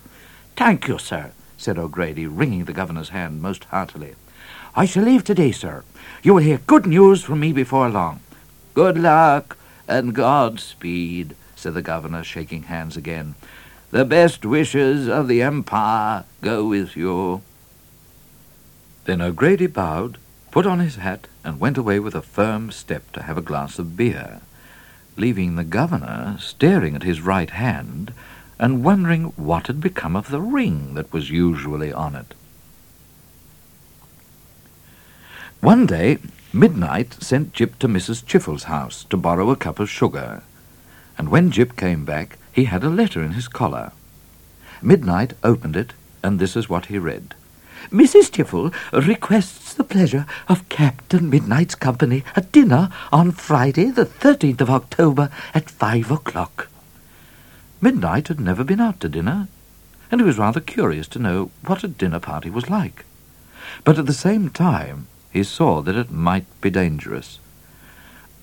Thank 0.56 0.88
you, 0.88 0.98
sir, 0.98 1.32
said 1.56 1.78
O'Grady, 1.78 2.26
wringing 2.26 2.66
the 2.66 2.72
governor's 2.74 3.08
hand 3.08 3.40
most 3.40 3.64
heartily. 3.64 4.14
I 4.76 4.84
shall 4.84 5.04
leave 5.04 5.24
today, 5.24 5.52
sir. 5.52 5.84
You 6.22 6.34
will 6.34 6.42
hear 6.42 6.58
good 6.58 6.84
news 6.84 7.22
from 7.22 7.40
me 7.40 7.52
before 7.52 7.88
long. 7.88 8.20
Good 8.74 8.98
luck 8.98 9.56
and 9.88 10.14
Godspeed, 10.14 11.34
said 11.56 11.74
the 11.74 11.82
governor, 11.82 12.24
shaking 12.24 12.64
hands 12.64 12.96
again. 12.96 13.34
The 13.94 14.04
best 14.04 14.44
wishes 14.44 15.06
of 15.06 15.28
the 15.28 15.40
Empire 15.40 16.24
go 16.40 16.64
with 16.64 16.96
you. 16.96 17.42
Then 19.04 19.20
O'Grady 19.20 19.68
bowed, 19.68 20.18
put 20.50 20.66
on 20.66 20.80
his 20.80 20.96
hat, 20.96 21.28
and 21.44 21.60
went 21.60 21.78
away 21.78 22.00
with 22.00 22.16
a 22.16 22.20
firm 22.20 22.72
step 22.72 23.12
to 23.12 23.22
have 23.22 23.38
a 23.38 23.40
glass 23.40 23.78
of 23.78 23.96
beer, 23.96 24.40
leaving 25.16 25.54
the 25.54 25.62
governor 25.62 26.36
staring 26.40 26.96
at 26.96 27.04
his 27.04 27.20
right 27.20 27.50
hand 27.50 28.12
and 28.58 28.82
wondering 28.82 29.26
what 29.36 29.68
had 29.68 29.80
become 29.80 30.16
of 30.16 30.28
the 30.28 30.40
ring 30.40 30.94
that 30.94 31.12
was 31.12 31.30
usually 31.30 31.92
on 31.92 32.16
it. 32.16 32.34
One 35.60 35.86
day, 35.86 36.18
Midnite 36.52 37.22
sent 37.22 37.52
Jip 37.52 37.78
to 37.78 37.86
Mrs. 37.86 38.26
Chiffle's 38.26 38.64
house 38.64 39.04
to 39.04 39.16
borrow 39.16 39.50
a 39.50 39.56
cup 39.56 39.78
of 39.78 39.88
sugar, 39.88 40.42
and 41.16 41.28
when 41.28 41.52
Jip 41.52 41.76
came 41.76 42.04
back, 42.04 42.38
he 42.54 42.64
had 42.64 42.84
a 42.84 42.88
letter 42.88 43.22
in 43.22 43.32
his 43.32 43.48
collar. 43.48 43.92
Midnite 44.80 45.32
opened 45.42 45.76
it, 45.76 45.92
and 46.22 46.38
this 46.38 46.56
is 46.56 46.68
what 46.68 46.86
he 46.86 46.98
read. 46.98 47.34
Mrs. 47.90 48.30
Chiffle 48.30 48.72
requests 48.92 49.74
the 49.74 49.84
pleasure 49.84 50.24
of 50.48 50.68
Captain 50.68 51.30
Midnite's 51.30 51.74
company 51.74 52.24
at 52.36 52.52
dinner 52.52 52.90
on 53.12 53.32
Friday, 53.32 53.90
the 53.90 54.06
13th 54.06 54.60
of 54.60 54.70
October, 54.70 55.30
at 55.52 55.68
five 55.68 56.10
o'clock. 56.10 56.68
Midnite 57.82 58.28
had 58.28 58.40
never 58.40 58.64
been 58.64 58.80
out 58.80 59.00
to 59.00 59.08
dinner, 59.08 59.48
and 60.10 60.20
he 60.20 60.26
was 60.26 60.38
rather 60.38 60.60
curious 60.60 61.08
to 61.08 61.18
know 61.18 61.50
what 61.66 61.84
a 61.84 61.88
dinner 61.88 62.20
party 62.20 62.50
was 62.50 62.70
like. 62.70 63.04
But 63.82 63.98
at 63.98 64.06
the 64.06 64.12
same 64.12 64.48
time, 64.48 65.08
he 65.32 65.42
saw 65.42 65.82
that 65.82 65.96
it 65.96 66.10
might 66.10 66.46
be 66.60 66.70
dangerous. 66.70 67.40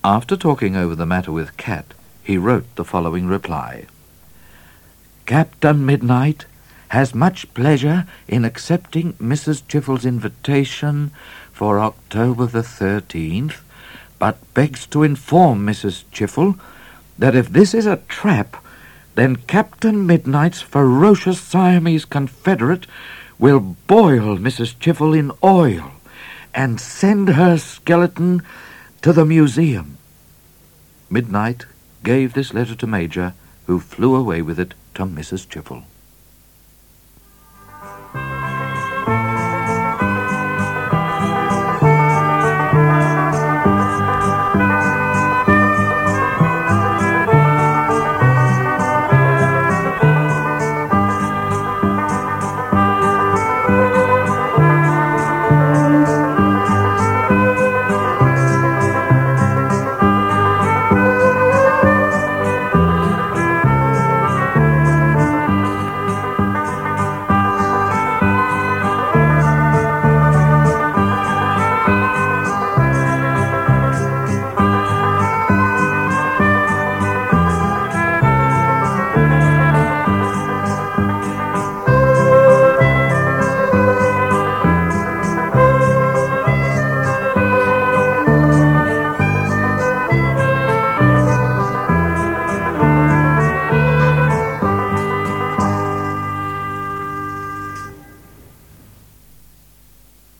After 0.03 0.35
talking 0.35 0.75
over 0.75 0.95
the 0.95 1.05
matter 1.05 1.31
with 1.31 1.57
Cat, 1.57 1.93
he 2.21 2.37
wrote 2.37 2.75
the 2.75 2.85
following 2.85 3.27
reply. 3.27 3.85
Captain 5.25 5.85
Midnite 5.85 6.45
has 6.89 7.15
much 7.15 7.53
pleasure 7.53 8.05
in 8.27 8.43
accepting 8.43 9.13
Mrs. 9.13 9.61
Chiffle's 9.67 10.05
invitation 10.05 11.11
for 11.51 11.79
October 11.79 12.45
the 12.45 12.61
13th, 12.61 13.61
but 14.19 14.53
begs 14.53 14.85
to 14.87 15.03
inform 15.03 15.65
Mrs. 15.65 16.03
Chiffle 16.11 16.59
that 17.17 17.35
if 17.35 17.49
this 17.49 17.73
is 17.73 17.85
a 17.85 18.01
trap, 18.09 18.63
then 19.15 19.35
Captain 19.35 20.07
Midnite's 20.07 20.61
ferocious 20.61 21.39
Siamese 21.39 22.05
confederate 22.05 22.87
will 23.39 23.59
boil 23.87 24.37
Mrs. 24.37 24.77
Chiffle 24.79 25.17
in 25.17 25.31
oil 25.43 25.91
and 26.53 26.79
send 26.79 27.29
her 27.29 27.57
skeleton 27.57 28.41
to 29.01 29.13
the 29.13 29.25
museum. 29.25 29.97
Midnite 31.09 31.65
gave 32.03 32.33
this 32.33 32.53
letter 32.53 32.75
to 32.75 32.87
Major, 32.87 33.33
who 33.65 33.79
flew 33.79 34.15
away 34.15 34.41
with 34.41 34.59
it 34.59 34.73
to 34.93 35.05
Mrs. 35.05 35.47
Chiffle. 35.47 35.83